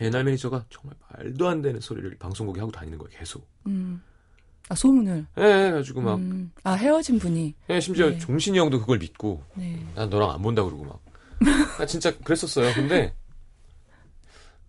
옛날 0.01 0.23
매니저가 0.23 0.65
정말 0.69 0.95
말도 1.09 1.47
안 1.47 1.61
되는 1.61 1.79
소리를 1.79 2.17
방송국에 2.17 2.59
하고 2.59 2.71
다니는 2.71 2.97
거예요. 2.97 3.09
계속. 3.17 3.47
음. 3.67 4.01
아, 4.69 4.75
소문을. 4.75 5.25
예, 5.39 5.43
예, 5.67 5.71
가지고 5.71 6.01
막 6.01 6.15
음. 6.19 6.51
아, 6.63 6.73
헤어진 6.73 7.17
분이. 7.19 7.55
예, 7.71 7.79
심지어 7.79 8.09
네. 8.11 8.17
종신이 8.19 8.57
형도 8.59 8.79
그걸 8.79 8.99
믿고 8.99 9.41
네. 9.55 9.83
난 9.95 10.09
너랑 10.09 10.29
안 10.31 10.41
본다 10.41 10.63
그러고 10.63 10.85
막. 10.85 10.99
나 11.77 11.85
진짜 11.85 12.15
그랬었어요. 12.17 12.73
근데 12.75 13.13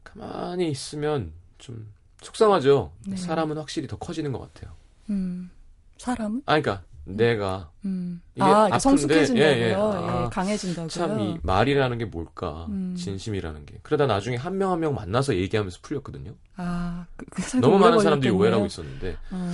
가만히 0.04 0.70
있으면 0.70 1.32
좀 1.58 1.92
속상하죠. 2.22 2.92
네. 3.06 3.16
사람은 3.16 3.56
확실히 3.58 3.86
더 3.88 3.96
커지는 3.96 4.32
것 4.32 4.40
같아요. 4.52 4.74
음. 5.10 5.50
사람은? 5.98 6.42
아, 6.46 6.60
그러니까 6.60 6.82
내가 7.04 7.70
음. 7.84 8.20
이게 8.34 8.42
아, 8.44 8.48
그러니까 8.52 8.78
성숙해진다고요? 8.78 9.44
예, 9.44 9.56
예. 9.58 9.68
예, 9.70 9.74
아, 9.74 10.28
강해진다고요? 10.30 10.88
참 10.88 11.20
이 11.20 11.38
말이라는 11.42 11.98
게 11.98 12.04
뭘까? 12.04 12.66
음. 12.68 12.94
진심이라는 12.96 13.66
게. 13.66 13.78
그러다 13.82 14.06
나중에 14.06 14.36
한명 14.36 14.70
한 14.72 14.80
명 14.80 14.94
만나서 14.94 15.34
얘기하면서 15.36 15.78
풀렸거든요. 15.82 16.34
아, 16.56 17.06
그, 17.16 17.24
그 17.30 17.56
너무 17.58 17.78
많은 17.78 18.00
사람들이. 18.00 18.30
오해를 18.32 18.56
하고 18.56 18.66
있었는데. 18.66 19.16
어. 19.30 19.50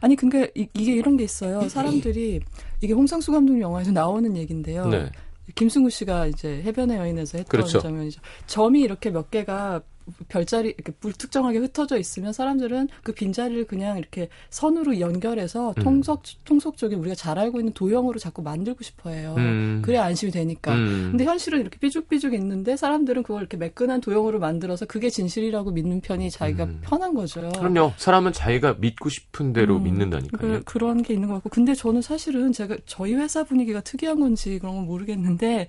아니 0.00 0.16
근데 0.16 0.50
이, 0.54 0.66
게 0.66 0.92
이런 0.92 1.16
게 1.16 1.24
있어요. 1.24 1.68
사람들이 1.68 2.40
이게 2.80 2.92
홍상수 2.92 3.32
감독 3.32 3.60
영화에서 3.60 3.92
나오는 3.92 4.36
얘기인데요. 4.36 4.86
네. 4.88 5.10
김승우 5.54 5.90
씨가 5.90 6.26
이제 6.26 6.62
해변의 6.62 6.98
여인에서 6.98 7.38
했던 7.38 7.48
그렇죠. 7.48 7.78
장면이죠. 7.78 8.20
점이 8.46 8.80
이렇게 8.80 9.10
몇 9.10 9.30
개가 9.30 9.82
별자리 10.28 10.68
이렇게 10.68 10.92
불특정하게 10.92 11.58
흩어져 11.58 11.98
있으면 11.98 12.32
사람들은 12.32 12.88
그 13.02 13.12
빈자리를 13.12 13.66
그냥 13.66 13.98
이렇게 13.98 14.28
선으로 14.50 15.00
연결해서 15.00 15.74
음. 15.76 15.82
통속 15.82 16.22
통속적인 16.44 16.98
우리가 16.98 17.14
잘 17.14 17.38
알고 17.38 17.58
있는 17.60 17.72
도형으로 17.72 18.18
자꾸 18.18 18.42
만들고 18.42 18.84
싶어해요. 18.84 19.34
음. 19.36 19.82
그래야 19.84 20.04
안심이 20.04 20.30
되니까. 20.30 20.74
음. 20.74 21.08
근데 21.10 21.24
현실은 21.24 21.60
이렇게 21.60 21.78
삐죽삐죽 21.78 22.34
있는데 22.34 22.76
사람들은 22.76 23.22
그걸 23.22 23.42
이렇게 23.42 23.56
매끈한 23.56 24.00
도형으로 24.00 24.38
만들어서 24.38 24.86
그게 24.86 25.10
진실이라고 25.10 25.72
믿는 25.72 26.00
편이 26.00 26.30
자기가 26.30 26.64
음. 26.64 26.80
편한 26.82 27.14
거죠. 27.14 27.48
그럼요. 27.50 27.92
사람은 27.96 28.32
자기가 28.32 28.76
믿고 28.78 29.08
싶은 29.08 29.52
대로 29.52 29.76
음, 29.76 29.84
믿는다니까요. 29.84 30.40
그, 30.40 30.62
그런 30.64 31.02
게 31.02 31.14
있는 31.14 31.28
것 31.28 31.34
같고. 31.34 31.50
근데 31.50 31.74
저는 31.74 32.02
사실은 32.02 32.52
제가 32.52 32.76
저희 32.86 33.14
회사 33.14 33.44
분위기가 33.44 33.80
특이한 33.80 34.20
건지 34.20 34.58
그런 34.58 34.76
건 34.76 34.86
모르겠는데 34.86 35.66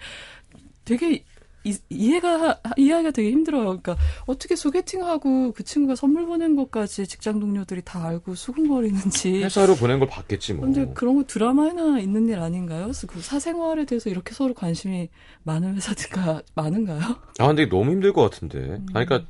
되게 0.85 1.23
이, 1.63 1.77
이해가 1.89 2.61
이해하기가 2.77 3.11
되게 3.11 3.31
힘들어요. 3.31 3.65
그러니까 3.65 3.97
어떻게 4.25 4.55
소개팅하고 4.55 5.51
그 5.51 5.63
친구가 5.63 5.95
선물 5.95 6.25
보낸 6.25 6.55
것까지 6.55 7.07
직장 7.07 7.39
동료들이 7.39 7.81
다 7.83 8.05
알고 8.05 8.35
수근거리는지. 8.35 9.43
회사로 9.43 9.75
보낸 9.75 9.99
걸 9.99 10.07
봤겠지 10.07 10.53
뭐. 10.53 10.65
근데 10.65 10.89
그런 10.93 11.17
거 11.17 11.23
드라마에나 11.25 11.99
있는 11.99 12.29
일 12.29 12.39
아닌가요? 12.39 12.83
그래서 12.83 13.05
그 13.07 13.19
사생활에 13.21 13.85
대해서 13.85 14.09
이렇게 14.09 14.33
서로 14.33 14.53
관심이 14.53 15.09
많은 15.43 15.75
회사들가 15.75 16.41
많은가요? 16.55 17.01
아 17.39 17.47
근데 17.47 17.67
너무 17.67 17.91
힘들 17.91 18.13
것 18.13 18.21
같은데. 18.29 18.79
아니, 18.93 19.05
그러니까 19.05 19.25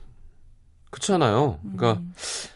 그렇잖아요. 0.92 1.60
그러니까 1.62 2.02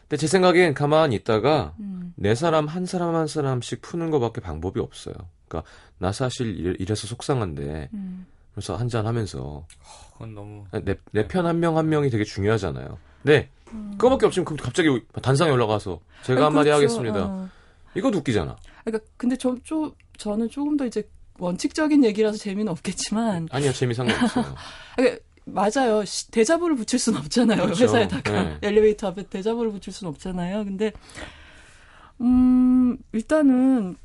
근데 0.07 0.17
제 0.17 0.27
생각엔 0.27 0.73
가만히 0.73 1.15
있다가 1.15 1.73
음. 1.79 2.13
내 2.15 2.35
사람 2.35 2.67
한 2.67 2.85
사람 2.85 3.15
한 3.15 3.27
사람씩 3.27 3.81
푸는 3.81 4.11
것밖에 4.11 4.41
방법이 4.41 4.79
없어요. 4.79 5.15
그러니까 5.47 5.69
나 5.97 6.11
사실 6.11 6.55
이래- 6.57 6.75
이래서 6.79 7.07
속상한데 7.07 7.89
음. 7.93 8.25
그래서 8.53 8.75
한잔 8.75 9.05
하면서 9.07 9.65
그건 10.13 10.35
너무 10.35 10.65
내내편한명한 11.13 11.87
명이 11.89 12.09
되게 12.09 12.23
중요하잖아요. 12.23 12.97
네. 13.23 13.49
그거밖에 13.91 14.25
없지만 14.25 14.45
그럼 14.45 14.57
갑자기 14.61 14.89
단상에 15.21 15.51
올라가서 15.51 15.99
제가 16.23 16.39
아니, 16.39 16.43
한마디 16.45 16.69
그렇죠. 16.69 16.75
하겠습니다. 16.83 17.25
어. 17.25 17.49
이거 17.95 18.09
웃기잖아. 18.09 18.57
그러니까 18.83 19.05
근데 19.17 19.37
저, 19.37 19.55
저 19.65 19.93
저는 20.17 20.49
조금 20.49 20.75
더 20.77 20.85
이제 20.85 21.07
원칙적인 21.39 22.03
얘기라서 22.03 22.37
재미는 22.37 22.71
없겠지만 22.71 23.47
아니요 23.51 23.71
재미 23.73 23.93
상관없어요. 23.93 24.45
그러니까 24.97 25.21
맞아요. 25.45 26.03
시- 26.05 26.29
대자보를 26.31 26.75
붙일 26.75 26.99
수는 26.99 27.19
없잖아요. 27.19 27.63
그렇죠. 27.63 27.85
회사에다가 27.85 28.43
네. 28.43 28.57
엘리베이터 28.67 29.07
앞에 29.07 29.23
대자보를 29.23 29.71
붙일 29.71 29.93
수는 29.93 30.09
없잖아요. 30.11 30.65
근데 30.65 30.91
음 32.19 32.97
일단은 33.13 33.95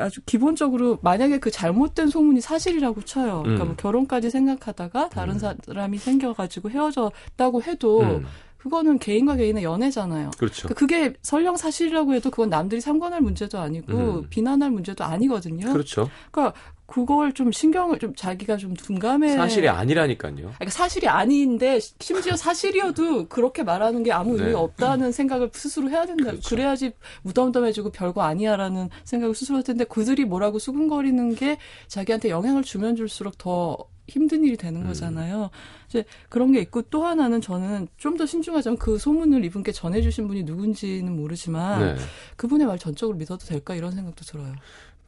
아주 0.00 0.20
기본적으로 0.26 0.98
만약에 1.02 1.38
그 1.38 1.50
잘못된 1.50 2.08
소문이 2.08 2.40
사실이라고 2.40 3.02
쳐요. 3.02 3.42
그러니까 3.42 3.64
음. 3.64 3.66
뭐 3.68 3.76
결혼까지 3.76 4.30
생각하다가 4.30 5.08
다른 5.08 5.38
사람이 5.38 5.98
생겨가지고 5.98 6.70
헤어졌다고 6.70 7.62
해도 7.62 8.00
음, 8.00 8.26
그거는 8.58 8.98
개인과 8.98 9.36
개인의 9.36 9.64
연애잖아요. 9.64 10.30
그렇죠. 10.38 10.68
그러니까 10.68 10.78
그게 10.78 11.12
설령 11.22 11.56
사실이라고 11.56 12.14
해도 12.14 12.30
그건 12.30 12.50
남들이 12.50 12.80
상관할 12.80 13.20
문제도 13.20 13.58
아니고 13.58 13.92
음. 13.92 14.26
비난할 14.28 14.70
문제도 14.70 15.04
아니거든요. 15.04 15.72
그렇죠. 15.72 16.10
그러니까 16.30 16.58
그걸 16.88 17.34
좀 17.34 17.52
신경을 17.52 17.98
좀 17.98 18.14
자기가 18.14 18.56
좀 18.56 18.72
둔감해. 18.72 19.36
사실이 19.36 19.68
아니라니까요. 19.68 20.34
그러니까 20.34 20.70
사실이 20.70 21.06
아닌데 21.06 21.78
심지어 22.00 22.34
사실이어도 22.34 23.28
그렇게 23.28 23.62
말하는 23.62 24.02
게 24.02 24.10
아무 24.10 24.36
네. 24.36 24.40
의미가 24.40 24.58
없다는 24.58 25.12
생각을 25.12 25.50
스스로 25.52 25.90
해야 25.90 26.06
된다. 26.06 26.30
그렇죠. 26.30 26.48
그래야지 26.48 26.92
무덤덤해지고 27.22 27.90
별거 27.90 28.22
아니야라는 28.22 28.88
생각을 29.04 29.34
스스로 29.34 29.56
할 29.58 29.64
텐데 29.64 29.84
그들이 29.84 30.24
뭐라고 30.24 30.58
수근거리는 30.58 31.34
게 31.34 31.58
자기한테 31.88 32.30
영향을 32.30 32.62
주면 32.62 32.96
줄수록 32.96 33.36
더 33.36 33.76
힘든 34.08 34.42
일이 34.42 34.56
되는 34.56 34.80
음. 34.80 34.86
거잖아요. 34.86 35.50
이제 35.88 36.04
그런 36.30 36.52
게 36.52 36.60
있고 36.60 36.80
또 36.82 37.04
하나는 37.04 37.42
저는 37.42 37.88
좀 37.98 38.16
더 38.16 38.24
신중하자면 38.26 38.78
그 38.78 38.98
소문을 38.98 39.44
이분께 39.44 39.70
전해주신 39.72 40.26
분이 40.26 40.42
누군지는 40.44 41.14
모르지만 41.14 41.94
네. 41.96 42.02
그분의 42.36 42.66
말 42.66 42.78
전적으로 42.78 43.16
믿어도 43.18 43.44
될까 43.46 43.74
이런 43.76 43.92
생각도 43.92 44.24
들어요. 44.24 44.54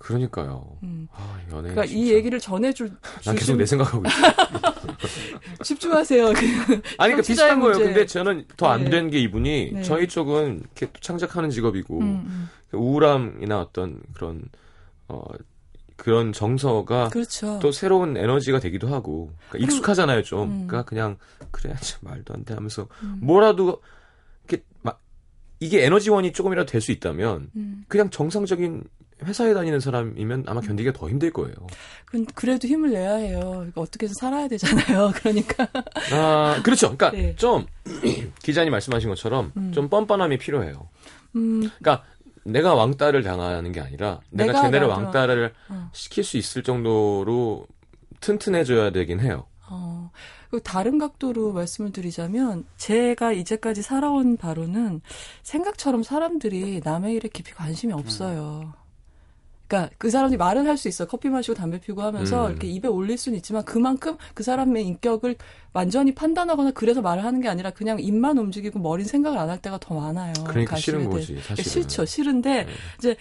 그러니까. 0.00 0.60
음. 0.82 1.06
아, 1.12 1.38
연애. 1.52 1.70
그러니까 1.74 1.84
이 1.84 2.10
얘기를 2.10 2.40
전해줄 2.40 2.90
난 3.24 3.36
계속 3.36 3.56
내 3.56 3.66
생각하고 3.66 4.02
있어. 4.06 4.16
집중하세요. 5.62 6.26
아니, 6.28 6.42
그러니까 6.96 7.22
비슷한 7.22 7.60
거예요. 7.60 7.74
문제. 7.76 7.84
근데 7.84 8.06
저는 8.06 8.44
더안 8.56 8.84
네. 8.84 8.90
된게 8.90 9.18
이분이 9.20 9.70
네. 9.74 9.82
저희 9.82 10.08
쪽은 10.08 10.60
이렇게 10.60 10.86
또 10.86 11.00
창작하는 11.00 11.50
직업이고 11.50 11.98
음, 12.00 12.04
음. 12.26 12.48
우울함이나 12.72 13.60
어떤 13.60 14.00
그런 14.14 14.42
어 15.08 15.22
그런 15.96 16.32
정서가 16.32 17.10
그렇죠. 17.10 17.58
또 17.60 17.70
새로운 17.70 18.16
에너지가 18.16 18.58
되기도 18.58 18.88
하고 18.88 19.30
그러니까 19.50 19.66
익숙하잖아요 19.70 20.22
좀. 20.22 20.42
음. 20.50 20.66
그러니까 20.66 20.88
그냥 20.88 21.18
그래 21.50 21.74
참 21.80 22.00
말도 22.04 22.32
안 22.32 22.44
돼 22.44 22.54
하면서 22.54 22.88
음. 23.02 23.18
뭐라도 23.20 23.82
이렇게 24.48 24.64
막 24.82 25.02
이게 25.60 25.84
에너지원이 25.84 26.32
조금이라도 26.32 26.70
될 26.70 26.80
수 26.80 26.90
있다면 26.90 27.50
음. 27.54 27.84
그냥 27.86 28.08
정상적인 28.08 28.84
회사에 29.24 29.54
다니는 29.54 29.80
사람이면 29.80 30.44
아마 30.46 30.60
견디기가 30.60 30.96
더 30.98 31.08
힘들 31.08 31.32
거예요. 31.32 31.54
그- 32.06 32.24
그래도 32.34 32.66
힘을 32.68 32.90
내야 32.92 33.14
해요. 33.14 33.64
이거 33.68 33.80
어떻게 33.82 34.06
해서 34.06 34.14
살아야 34.18 34.48
되잖아요. 34.48 35.12
그러니까. 35.16 35.68
아, 36.12 36.60
그렇죠. 36.64 36.96
그러니까 36.96 37.10
네. 37.10 37.34
좀 37.36 37.66
기자님 38.42 38.70
말씀하신 38.72 39.08
것처럼 39.10 39.52
음. 39.56 39.72
좀 39.72 39.88
뻔뻔함이 39.88 40.38
필요해요. 40.38 40.88
음, 41.36 41.60
그러니까 41.78 42.04
내가 42.44 42.74
왕따를 42.74 43.22
당하는 43.22 43.70
게 43.72 43.80
아니라 43.80 44.20
내가, 44.30 44.52
내가 44.52 44.62
쟤네를 44.62 44.86
왕따를 44.88 45.52
어. 45.68 45.90
시킬 45.92 46.24
수 46.24 46.36
있을 46.36 46.62
정도로 46.62 47.66
튼튼해져야 48.20 48.90
되긴 48.90 49.20
해요. 49.20 49.44
어. 49.68 50.10
그리고 50.50 50.64
다른 50.64 50.98
각도로 50.98 51.52
말씀을 51.52 51.92
드리자면 51.92 52.64
제가 52.76 53.32
이제까지 53.32 53.82
살아온 53.82 54.36
바로는 54.36 55.00
생각처럼 55.44 56.02
사람들이 56.02 56.80
남의 56.82 57.14
일에 57.14 57.28
깊이 57.32 57.52
관심이 57.52 57.92
없어요. 57.92 58.72
그러니까 59.70 59.94
그 59.98 60.10
사람들이 60.10 60.36
말은 60.36 60.66
할 60.66 60.76
수 60.76 60.88
있어. 60.88 61.06
커피 61.06 61.28
마시고 61.28 61.54
담배 61.54 61.78
피고 61.78 62.02
하면서 62.02 62.46
음. 62.46 62.50
이렇게 62.52 62.66
입에 62.68 62.88
올릴 62.88 63.16
수는 63.18 63.36
있지만 63.36 63.64
그만큼 63.64 64.16
그 64.34 64.42
사람의 64.42 64.84
인격을 64.86 65.36
완전히 65.74 66.14
판단하거나 66.14 66.70
그래서 66.72 67.00
말을 67.02 67.22
하는 67.24 67.40
게 67.40 67.48
아니라 67.48 67.70
그냥 67.70 67.98
입만 68.00 68.38
움직이고 68.38 68.78
머린 68.78 69.06
생각을 69.06 69.38
안 69.38 69.50
할 69.50 69.60
때가 69.60 69.78
더 69.78 69.94
많아요. 69.94 70.32
그러니까 70.46 70.76
싫은 70.76 71.00
대해. 71.00 71.10
거지, 71.10 71.36
사실은. 71.40 71.64
싫죠. 71.64 72.04
싫은데 72.06 72.64
네. 72.64 72.72
이제 72.98 73.16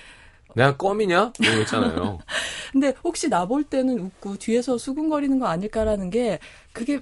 내가 0.55 0.77
껌이냐? 0.77 1.33
이런 1.39 1.55
거 1.55 1.61
있잖아요. 1.61 2.19
근데 2.71 2.93
혹시 3.03 3.29
나 3.29 3.45
볼 3.45 3.63
때는 3.63 3.99
웃고 3.99 4.37
뒤에서 4.37 4.77
수근거리는 4.77 5.37
거 5.39 5.47
아닐까라는 5.47 6.09
게 6.11 6.39
그게 6.71 6.99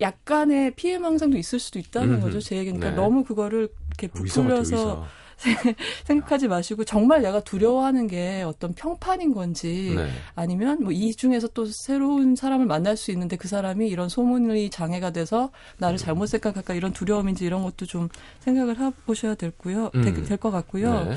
약간의 0.00 0.72
피해 0.76 0.98
망상도 0.98 1.38
있을 1.38 1.58
수도 1.58 1.78
있다는 1.78 2.14
음흠. 2.14 2.20
거죠 2.22 2.40
제 2.40 2.56
얘기는 2.56 2.78
그러니까 2.78 3.00
네. 3.00 3.04
너무 3.08 3.24
그거를 3.24 3.68
이렇게 3.88 4.08
부풀려서 4.08 4.76
의사. 4.76 5.04
생각하지 6.04 6.48
마시고 6.48 6.84
정말 6.84 7.22
내가 7.22 7.40
두려워하는 7.40 8.06
게 8.06 8.42
어떤 8.42 8.74
평판인 8.74 9.34
건지 9.34 9.94
네. 9.96 10.08
아니면 10.34 10.82
뭐 10.82 10.96
이 10.96 11.14
중에서 11.14 11.48
또 11.48 11.66
새로운 11.66 12.34
사람을 12.34 12.66
만날 12.66 12.96
수 12.96 13.10
있는데 13.10 13.36
그 13.36 13.48
사람이 13.48 13.86
이런 13.88 14.08
소문이 14.08 14.70
장애가 14.70 15.10
돼서 15.10 15.50
나를 15.76 15.98
잘못 15.98 16.26
생각할까 16.26 16.74
이런 16.74 16.92
두려움인지 16.92 17.44
이런 17.44 17.62
것도 17.62 17.84
좀 17.86 18.08
생각을 18.40 18.78
해보셔야 18.80 19.34
될고요 19.34 19.90
음. 19.94 20.24
될것 20.24 20.50
같고요. 20.50 21.04
네. 21.04 21.16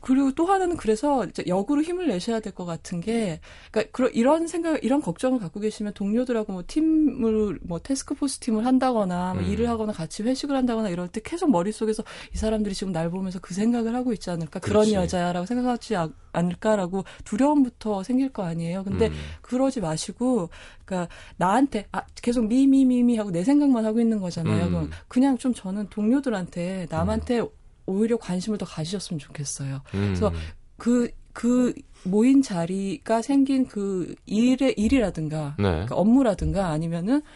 그리고 0.00 0.32
또 0.32 0.46
하나는 0.46 0.76
그래서 0.76 1.24
이제 1.26 1.44
역으로 1.46 1.82
힘을 1.82 2.08
내셔야 2.08 2.40
될 2.40 2.50
것 2.52 2.64
같은 2.64 3.00
게, 3.00 3.40
그러니까 3.70 3.92
그런 3.92 4.10
이런 4.14 4.46
생각, 4.46 4.82
이런 4.82 5.00
걱정을 5.00 5.38
갖고 5.38 5.60
계시면 5.60 5.92
동료들하고 5.94 6.52
뭐 6.52 6.62
팀을 6.66 7.58
뭐 7.62 7.78
태스크포스 7.78 8.38
팀을 8.40 8.66
한다거나 8.66 9.34
뭐 9.34 9.42
음. 9.42 9.48
일을 9.48 9.68
하거나 9.68 9.92
같이 9.92 10.22
회식을 10.22 10.56
한다거나 10.56 10.88
이럴 10.88 11.08
때 11.08 11.20
계속 11.22 11.50
머릿속에서 11.50 12.02
이 12.34 12.36
사람들이 12.38 12.74
지금 12.74 12.92
날 12.92 13.10
보면서 13.10 13.38
그 13.40 13.54
생각을 13.54 13.94
하고 13.94 14.12
있지 14.12 14.30
않을까, 14.30 14.58
그런 14.60 14.82
그렇지. 14.82 14.94
여자야라고 14.94 15.46
생각하지 15.46 15.96
아- 15.96 16.08
않을까라고 16.32 17.04
두려움부터 17.24 18.02
생길 18.02 18.30
거 18.30 18.42
아니에요. 18.44 18.84
근데 18.84 19.08
음. 19.08 19.12
그러지 19.42 19.80
마시고, 19.80 20.48
그러니까 20.84 21.12
나한테 21.36 21.86
아 21.92 22.02
계속 22.22 22.46
미미미미 22.46 23.16
하고 23.16 23.30
내 23.30 23.44
생각만 23.44 23.84
하고 23.84 24.00
있는 24.00 24.20
거잖아요. 24.20 24.66
음. 24.66 24.90
그냥 25.08 25.38
좀 25.38 25.52
저는 25.54 25.88
동료들한테 25.90 26.86
남한테 26.90 27.42
오히려 27.90 28.16
관심을 28.16 28.58
더 28.58 28.64
가지셨으면 28.66 29.18
좋겠어요. 29.18 29.82
음. 29.94 30.00
그래서 30.06 30.32
그, 30.76 31.10
그 31.32 31.74
모인 32.04 32.42
자리가 32.42 33.22
생긴 33.22 33.66
그 33.66 34.14
일의 34.26 34.74
일이라든가 34.76 35.54
네. 35.58 35.64
그러니까 35.64 35.94
업무라든가 35.96 36.68
아니면은 36.68 37.20
다- 37.20 37.26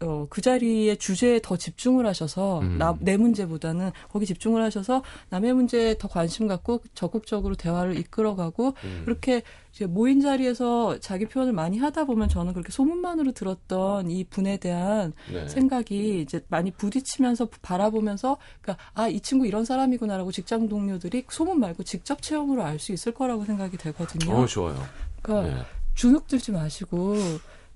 어, 0.00 0.26
그 0.30 0.40
자리의 0.40 0.96
주제에 0.98 1.40
더 1.42 1.56
집중을 1.56 2.06
하셔서 2.06 2.60
음. 2.60 2.78
나, 2.78 2.96
내 3.00 3.16
문제보다는 3.16 3.90
거기 4.10 4.26
집중을 4.26 4.62
하셔서 4.62 5.02
남의 5.30 5.52
문제에 5.54 5.98
더 5.98 6.08
관심 6.08 6.46
갖고 6.46 6.80
적극적으로 6.94 7.54
대화를 7.56 7.98
이끌어가고 7.98 8.74
음. 8.84 9.02
그렇게 9.04 9.42
이제 9.72 9.84
모인 9.84 10.20
자리에서 10.22 10.98
자기 11.00 11.26
표현을 11.26 11.52
많이 11.52 11.78
하다 11.78 12.04
보면 12.04 12.28
저는 12.30 12.54
그렇게 12.54 12.72
소문만으로 12.72 13.32
들었던 13.32 14.10
이 14.10 14.24
분에 14.24 14.56
대한 14.56 15.12
네. 15.30 15.46
생각이 15.48 16.20
이제 16.20 16.40
많이 16.48 16.70
부딪히면서 16.70 17.48
바라보면서 17.60 18.38
그러니까 18.62 18.82
아 18.94 19.06
이 19.16 19.20
친구 19.20 19.46
이런 19.46 19.64
사람이구나라고 19.64 20.30
직장 20.32 20.68
동료들이 20.68 21.24
소문 21.30 21.58
말고 21.60 21.84
직접 21.84 22.20
체험으로 22.20 22.62
알 22.64 22.78
수 22.78 22.92
있을 22.92 23.12
거라고 23.14 23.44
생각이 23.46 23.76
되거든요. 23.78 24.34
어, 24.34 24.46
좋아요. 24.46 24.76
그러니까 25.22 25.54
네. 25.54 25.62
주눅 25.94 26.26
들지 26.26 26.52
마시고 26.52 27.16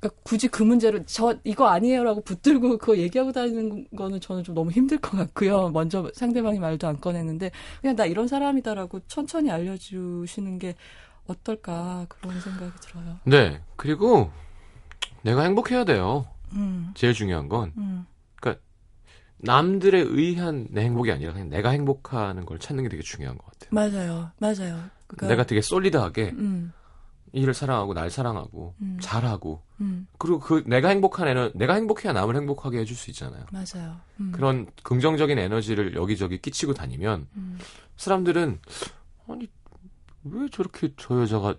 그러니까 0.01 0.21
굳이 0.23 0.49
그 0.49 0.63
문제를 0.63 1.05
저 1.07 1.37
이거 1.45 1.69
아니에요라고 1.69 2.23
붙들고 2.23 2.79
그거 2.79 2.97
얘기하고 2.97 3.33
다니는 3.33 3.87
거는 3.97 4.21
저는 4.21 4.43
좀 4.43 4.55
너무 4.55 4.71
힘들 4.71 4.99
것 4.99 5.17
같고요. 5.17 5.69
먼저 5.71 6.11
상대방이 6.15 6.59
말도 6.59 6.89
안 6.89 7.01
꺼내는데 7.01 7.51
그냥 7.81 7.97
나 7.97 8.07
이런 8.07 8.27
사람이다라고 8.27 9.01
천천히 9.07 9.51
알려주시는 9.51 10.59
게 10.59 10.75
어떨까 11.27 12.07
그런 12.09 12.41
생각이 12.41 12.73
들어요. 12.81 13.19
네. 13.25 13.61
그리고 13.77 14.31
내가 15.23 15.43
행복해야 15.43 15.85
돼요. 15.85 16.27
음, 16.53 16.93
제일 16.95 17.13
중요한 17.13 17.49
건 17.49 17.73
음, 17.77 18.07
남들에 19.43 20.01
의한 20.01 20.67
내 20.71 20.83
행복이 20.83 21.11
아니라 21.11 21.33
그냥 21.33 21.49
내가 21.49 21.71
행복하는 21.71 22.45
걸 22.45 22.59
찾는 22.59 22.85
게 22.85 22.89
되게 22.91 23.03
중요한 23.03 23.39
것 23.39 23.47
같아요. 23.47 23.71
맞아요, 23.71 24.31
맞아요. 24.39 24.85
그러니까, 25.07 25.29
내가 25.29 25.45
되게 25.45 25.61
솔리드하게 25.63 26.35
음, 26.37 26.73
일을 27.33 27.55
사랑하고 27.55 27.95
날 27.95 28.11
사랑하고 28.11 28.75
음. 28.81 28.99
잘하고 29.01 29.63
음, 29.81 30.07
그리고 30.19 30.41
그 30.41 30.65
내가 30.67 30.89
행복한 30.89 31.29
에너 31.29 31.51
내가 31.55 31.75
행복해야 31.75 32.13
남을 32.13 32.37
행복하게 32.37 32.79
해줄 32.79 32.97
수 32.97 33.11
있잖아요. 33.11 33.45
맞아요. 33.53 33.97
음, 34.21 34.33
그런 34.33 34.67
긍정적인 34.83 35.39
에너지를 35.39 35.95
여기저기 35.95 36.39
끼치고 36.39 36.75
다니면 36.75 37.27
음, 37.37 37.59
사람들은 37.97 38.61
아니 39.29 39.49
왜 40.25 40.49
저렇게 40.51 40.93
저 40.97 41.21
여자가 41.21 41.55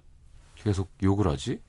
계속 0.55 0.91
욕을 1.01 1.27
하지? 1.27 1.61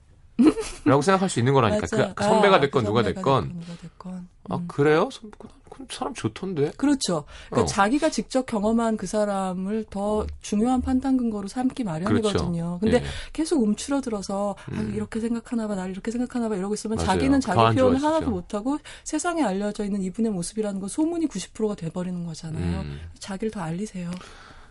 라고 0.85 1.01
생각할 1.01 1.29
수 1.29 1.39
있는 1.39 1.53
거라니까. 1.53 1.87
맞아요. 1.95 2.13
그 2.15 2.23
선배가 2.23 2.55
아, 2.55 2.59
됐건 2.59 2.83
그 2.83 2.87
누가 2.87 3.03
됐건. 3.03 3.43
됐건 3.49 3.59
누가 3.59 3.75
됐건. 3.81 4.27
아 4.49 4.55
음. 4.55 4.67
그래요? 4.67 5.09
선- 5.11 5.31
그 5.69 5.85
사람 5.89 6.13
좋던데. 6.13 6.71
그렇죠. 6.77 7.25
그러니까 7.49 7.63
어. 7.63 7.65
자기가 7.65 8.09
직접 8.09 8.45
경험한 8.45 8.95
그 8.97 9.07
사람을 9.07 9.85
더 9.89 10.25
중요한 10.41 10.81
판단 10.81 11.17
근거로 11.17 11.47
삼기 11.47 11.83
마련이거든요. 11.83 12.77
근데 12.79 12.97
예. 12.97 13.03
계속 13.31 13.61
움츠러들어서 13.63 14.55
아, 14.67 14.71
음. 14.73 14.91
이렇게 14.95 15.19
생각하나 15.19 15.67
봐, 15.67 15.73
나를 15.75 15.91
이렇게 15.91 16.11
생각하나 16.11 16.47
봐 16.49 16.55
이러고 16.55 16.73
있으면 16.75 16.97
맞아요. 16.97 17.07
자기는 17.07 17.39
더 17.39 17.47
자기 17.47 17.59
안 17.59 17.75
표현을 17.75 17.99
좋아지죠. 17.99 18.07
하나도 18.07 18.31
못 18.31 18.53
하고 18.53 18.77
세상에 19.03 19.41
알려져 19.43 19.83
있는 19.85 20.01
이분의 20.03 20.31
모습이라는 20.31 20.79
건 20.79 20.89
소문이 20.89 21.27
90%가 21.27 21.73
돼 21.75 21.89
버리는 21.89 22.23
거잖아요. 22.23 22.81
음, 22.81 22.99
자기를 23.17 23.49
더 23.51 23.61
알리세요. 23.61 24.11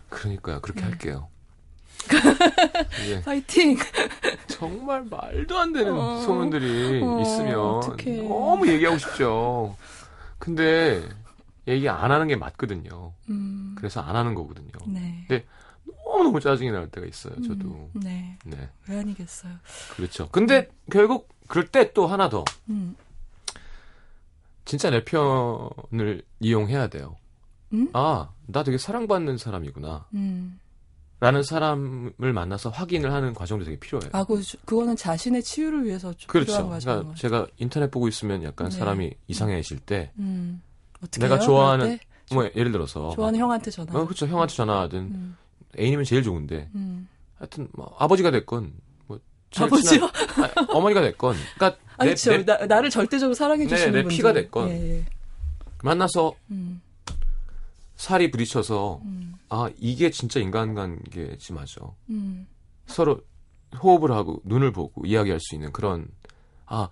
그러니까요. 0.09 0.61
그렇게 0.61 0.81
음. 0.81 0.85
할게요. 0.85 1.27
이게 3.03 3.21
파이팅! 3.25 3.77
정말 4.47 5.03
말도 5.09 5.57
안 5.57 5.73
되는 5.73 5.93
어. 5.93 6.21
소문들이 6.21 7.01
어, 7.03 7.21
있으면 7.21 7.59
어떡해. 7.59 8.23
너무 8.27 8.67
얘기하고 8.67 8.97
싶죠. 8.97 9.75
근데 10.39 11.07
얘기 11.67 11.87
안 11.87 12.11
하는 12.11 12.27
게 12.27 12.35
맞거든요. 12.35 13.13
음, 13.29 13.75
그래서 13.77 14.01
안 14.01 14.15
하는 14.15 14.35
거거든요. 14.35 14.69
네. 14.87 15.25
너무너무 16.05 16.39
짜증이 16.39 16.71
날 16.71 16.89
때가 16.89 17.07
있어요. 17.07 17.33
저도. 17.41 17.65
음, 17.65 17.89
네. 17.93 18.37
네. 18.45 18.69
왜 18.87 18.99
아니겠어요. 18.99 19.53
그렇죠. 19.95 20.27
근데 20.29 20.69
결국 20.91 21.29
그럴 21.47 21.67
때 21.67 21.93
또 21.93 22.07
하나 22.07 22.29
더 22.29 22.43
음, 22.69 22.95
진짜 24.65 24.89
내 24.89 25.03
편을 25.03 26.23
이용해야 26.39 26.87
돼요. 26.87 27.15
음? 27.73 27.89
아, 27.93 28.29
나 28.47 28.63
되게 28.63 28.77
사랑받는 28.77 29.37
사람이구나. 29.37 30.05
음. 30.13 30.59
라는 31.23 31.41
사람을 31.41 32.33
만나서 32.33 32.69
확인을 32.69 33.13
하는 33.13 33.33
과정도 33.33 33.63
되게 33.63 33.79
필요해요. 33.79 34.09
아, 34.11 34.25
그, 34.25 34.41
그거는 34.65 34.97
자신의 34.97 35.41
치유를 35.41 35.85
위해서 35.85 36.11
좀 36.15 36.27
그렇죠. 36.27 36.47
필요한 36.51 36.69
과정인 36.69 36.97
그러니까 36.97 37.09
거죠. 37.11 37.21
제가 37.21 37.47
인터넷 37.59 37.89
보고 37.89 38.09
있으면 38.09 38.43
약간 38.43 38.67
네. 38.69 38.77
사람이 38.77 39.13
이상해질 39.29 39.79
때 39.79 40.11
음. 40.19 40.61
내가? 41.17 41.39
좋아하는? 41.39 41.97
뭐 42.33 42.49
예를 42.57 42.73
들어서 42.73 43.11
좋아하는 43.15 43.39
형한테 43.39 43.71
전화. 43.71 43.97
어, 43.97 44.03
그렇죠. 44.03 44.27
형한테 44.27 44.53
전화하든 44.53 44.99
음, 44.99 45.37
애인이면 45.79 46.03
제일 46.03 46.23
좋은데 46.23 46.69
음. 46.75 47.07
하여튼 47.37 47.69
뭐 47.71 47.95
아버지가 47.99 48.29
됐건 48.31 48.73
뭐 49.07 49.17
아버지요? 49.55 49.81
친한- 49.91 50.11
아니, 50.57 50.67
어머니가 50.71 50.99
됐건 51.01 51.37
그러니까 51.55 51.79
아, 51.95 52.03
내, 52.03 52.09
그렇죠. 52.09 52.31
내 52.31 52.43
나, 52.43 52.65
나를 52.65 52.89
절대적으로 52.89 53.33
사랑해 53.33 53.63
네, 53.63 53.69
주시는 53.69 53.93
내 53.93 54.01
분들. 54.03 54.17
피가 54.17 54.33
됐건. 54.33 54.69
예, 54.71 54.97
예. 54.97 55.05
만나서 55.83 56.33
음, 56.51 56.81
살이 57.95 58.31
부딪혀서 58.31 59.01
음, 59.03 59.35
아 59.49 59.69
이게 59.77 60.09
진짜 60.09 60.39
인간관계지 60.39 61.53
맞아. 61.53 61.81
음. 62.09 62.47
서로 62.85 63.21
호흡을 63.81 64.11
하고 64.11 64.41
눈을 64.45 64.71
보고 64.71 65.05
이야기할 65.05 65.39
수 65.39 65.55
있는 65.55 65.71
그런 65.71 66.07
아 66.65 66.89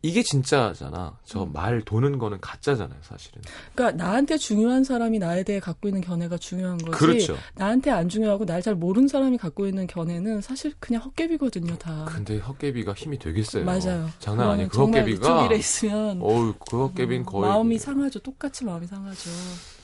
이게 0.00 0.22
진짜잖아. 0.22 1.18
저 1.24 1.42
음. 1.42 1.52
말 1.52 1.82
도는 1.82 2.18
거는 2.18 2.40
가짜잖아요, 2.40 2.98
사실은. 3.02 3.42
그러니까 3.74 4.04
나한테 4.04 4.36
중요한 4.38 4.84
사람이 4.84 5.18
나에 5.18 5.42
대해 5.42 5.58
갖고 5.58 5.88
있는 5.88 6.00
견해가 6.02 6.38
중요한 6.38 6.78
거지. 6.78 6.90
그렇죠. 6.92 7.36
나한테 7.56 7.90
안 7.90 8.08
중요하고 8.08 8.44
날 8.44 8.58
잘 8.62 8.74
모르는 8.76 9.08
사람이 9.08 9.38
갖고 9.38 9.66
있는 9.66 9.86
견해는 9.86 10.40
사실 10.40 10.72
그냥 10.78 11.02
헛개비거든요, 11.02 11.78
다. 11.78 12.04
근데 12.08 12.38
헛개비가 12.38 12.92
힘이 12.92 13.18
되게 13.18 13.42
세요. 13.42 13.64
맞아요. 13.64 14.08
장난 14.18 14.50
아니에요. 14.50 14.68
그 14.68 14.78
헛개비가 14.78 15.26
이쪽 15.26 15.44
일에 15.46 15.56
있으면 15.58 16.20
어우, 16.22 16.54
그 16.68 16.78
헛개비는 16.84 17.22
음, 17.22 17.24
거의 17.24 17.48
마음이 17.50 17.78
상하죠. 17.78 18.18
똑같이 18.20 18.64
마음이 18.64 18.86
상하죠. 18.86 19.30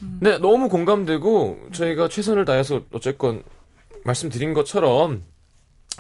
음. 0.03 0.19
네, 0.21 0.39
너무 0.39 0.69
공감되고 0.69 1.69
저희가 1.73 2.09
최선을 2.09 2.45
다해서 2.45 2.83
어쨌건 2.93 3.43
말씀드린 4.05 4.55
것처럼 4.55 5.23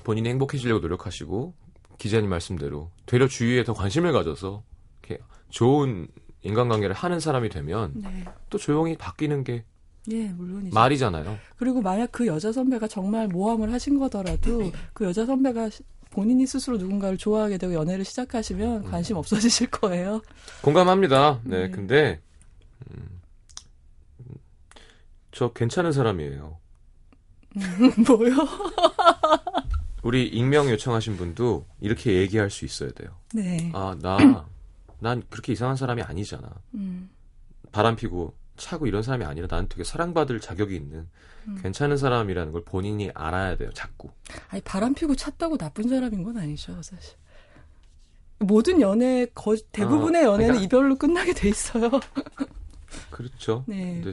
본인이 0.04 0.28
행복해지려고 0.28 0.80
노력하시고 0.80 1.54
기자님 1.98 2.28
말씀대로 2.30 2.90
되려 3.06 3.26
주위에 3.28 3.64
더 3.64 3.72
관심을 3.74 4.12
가져서 4.12 4.62
이렇게 5.02 5.22
좋은 5.50 6.08
인간관계를 6.42 6.94
하는 6.94 7.20
사람이 7.20 7.48
되면 7.48 7.92
네. 7.94 8.24
또 8.50 8.58
조용히 8.58 8.96
바뀌는 8.96 9.44
게 9.44 9.64
예, 10.10 10.24
물론이죠. 10.28 10.74
말이잖아요. 10.74 11.38
그리고 11.56 11.80
만약 11.80 12.12
그 12.12 12.26
여자 12.26 12.52
선배가 12.52 12.88
정말 12.88 13.26
모함을 13.28 13.72
하신 13.72 13.98
거더라도 13.98 14.70
그 14.92 15.06
여자 15.06 15.24
선배가 15.24 15.70
시- 15.70 15.82
본인이 16.10 16.46
스스로 16.46 16.76
누군가를 16.76 17.16
좋아하게 17.16 17.56
되고 17.58 17.72
연애를 17.72 18.04
시작하시면 18.04 18.84
관심 18.84 19.16
없어지실 19.16 19.70
거예요. 19.70 20.20
공감합니다. 20.62 21.40
네, 21.44 21.62
네. 21.62 21.70
근데 21.70 22.20
음, 22.90 23.20
저 25.32 25.52
괜찮은 25.52 25.92
사람이에요. 25.92 26.58
뭐요? 28.06 28.34
우리 30.04 30.26
익명 30.28 30.68
요청하신 30.70 31.16
분도 31.16 31.66
이렇게 31.80 32.12
얘기할 32.20 32.50
수 32.50 32.64
있어야 32.64 32.90
돼요. 32.92 33.08
네. 33.32 33.70
아, 33.74 33.96
나, 34.00 34.46
난 35.00 35.22
그렇게 35.30 35.52
이상한 35.52 35.76
사람이 35.76 36.02
아니잖아. 36.02 36.48
음, 36.74 37.08
바람 37.72 37.96
피고 37.96 38.34
차고 38.58 38.86
이런 38.86 39.02
사람이 39.02 39.24
아니라 39.24 39.46
나는 39.50 39.66
되게 39.68 39.82
사랑받을 39.82 40.40
자격이 40.40 40.76
있는 40.76 41.08
음. 41.48 41.58
괜찮은 41.62 41.96
사람이라는 41.96 42.52
걸 42.52 42.62
본인이 42.64 43.10
알아야 43.14 43.56
돼요, 43.56 43.70
자꾸. 43.72 44.10
아니 44.50 44.60
바람 44.62 44.94
피고 44.94 45.16
찼다고 45.16 45.56
나쁜 45.56 45.88
사람인 45.88 46.22
건 46.22 46.36
아니죠, 46.36 46.80
사실. 46.82 47.16
모든 48.38 48.80
연애 48.82 49.26
거 49.34 49.56
대부분의 49.72 50.24
어, 50.26 50.32
연애는 50.34 50.46
그러니까- 50.54 50.64
이별로 50.64 50.96
끝나게 50.96 51.32
돼 51.32 51.48
있어요. 51.48 51.90
그렇죠. 53.10 53.64
네. 53.66 54.02
근데 54.02 54.12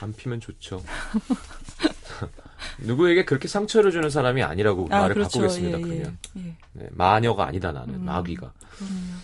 안 0.00 0.12
피면 0.12 0.40
좋죠. 0.40 0.82
누구에게 2.80 3.24
그렇게 3.24 3.48
상처를 3.48 3.90
주는 3.90 4.10
사람이 4.10 4.42
아니라고 4.42 4.88
아, 4.90 5.00
말을 5.00 5.14
그렇죠. 5.14 5.40
바꾸겠습니다. 5.40 5.78
예, 5.78 5.82
예, 5.82 5.86
그냥 5.86 6.18
예. 6.38 6.56
네, 6.72 6.88
마녀가 6.92 7.46
아니다 7.46 7.72
나는 7.72 7.94
음. 7.96 8.04
마귀가. 8.04 8.52
음. 8.82 9.20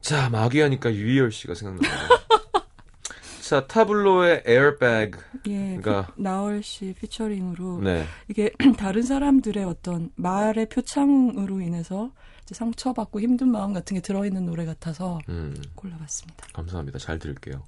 자 0.00 0.28
마귀하니까 0.30 0.92
유희열 0.94 1.32
씨가 1.32 1.54
생각나요. 1.54 1.92
자 3.42 3.66
타블로의 3.66 4.42
에어백. 4.46 5.16
예, 5.48 5.76
그러니까 5.80 6.06
피- 6.14 6.22
나얼 6.22 6.62
씨 6.62 6.94
피처링으로 6.98 7.80
네. 7.82 8.06
이게 8.28 8.50
다른 8.78 9.02
사람들의 9.02 9.62
어떤 9.64 10.10
말의 10.16 10.68
표창으로 10.70 11.60
인해서 11.60 12.10
상처받고 12.50 13.20
힘든 13.20 13.48
마음 13.48 13.72
같은 13.72 13.94
게 13.94 14.00
들어있는 14.00 14.44
노래 14.46 14.64
같아서 14.66 15.18
음, 15.28 15.54
골라봤습니다. 15.74 16.46
감사합니다. 16.52 16.98
잘 16.98 17.18
들을게요. 17.18 17.62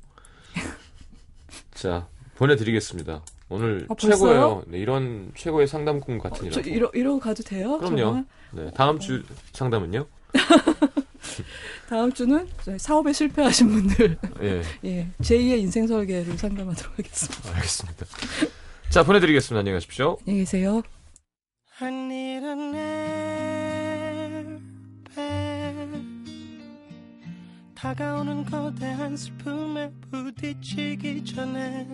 자 1.73 2.07
보내드리겠습니다. 2.37 3.23
오늘 3.49 3.87
아? 3.89 3.95
최고예요. 3.97 4.65
네, 4.67 4.79
이런 4.79 5.31
최고의 5.37 5.67
상담꾼 5.69 6.19
같은 6.19 6.51
저 6.51 6.61
이라고. 6.61 6.75
이러, 6.77 6.91
이러고 6.95 7.21
가도 7.21 7.43
돼요? 7.43 7.79
그럼요. 7.79 7.97
정말? 7.97 8.25
네, 8.53 8.71
다음 8.75 8.99
주 8.99 9.23
상담은요? 9.53 10.07
다음 11.89 12.13
주는 12.13 12.49
사업에 12.79 13.13
실패하신 13.13 13.69
분들 13.69 14.19
예, 14.43 14.63
예, 14.85 15.09
제2의 15.21 15.59
인생 15.59 15.87
설계를 15.87 16.37
상담하도록 16.37 16.99
하겠습니다. 16.99 17.51
알겠습니다. 17.55 18.07
자 18.91 19.03
보내드리겠습니다. 19.05 19.61
안녕히 19.61 19.77
가십시오. 19.77 20.17
안녕히 20.27 20.41
계세요. 20.41 20.83
I 21.79 21.89
need 21.93 22.47
an 22.47 22.75
airbag 25.15 26.07
다가오는 27.77 28.45
거대한 28.47 29.17
슬픔에 29.17 29.93
부딪히기 30.11 31.25
전에 31.25 31.87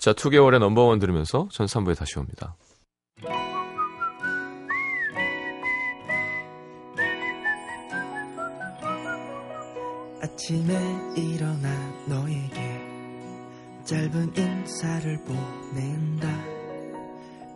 자 0.00 0.14
2개월의 0.14 0.60
넘버원 0.60 0.98
들으면서 0.98 1.46
전 1.52 1.66
3부에 1.66 1.94
다시 1.94 2.18
옵니다. 2.18 2.56
아침에 10.22 10.74
일어나 11.16 11.68
너에게 12.08 12.80
짧은 13.84 14.32
인사를 14.34 15.22
보낸다 15.22 16.28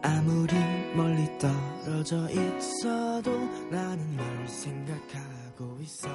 아무리 0.03 0.55
멀리 0.95 1.27
떨어져 1.39 2.29
있어도 2.29 3.31
나는 3.71 4.17
널 4.17 4.47
생각하고 4.47 5.79
있어 5.81 6.11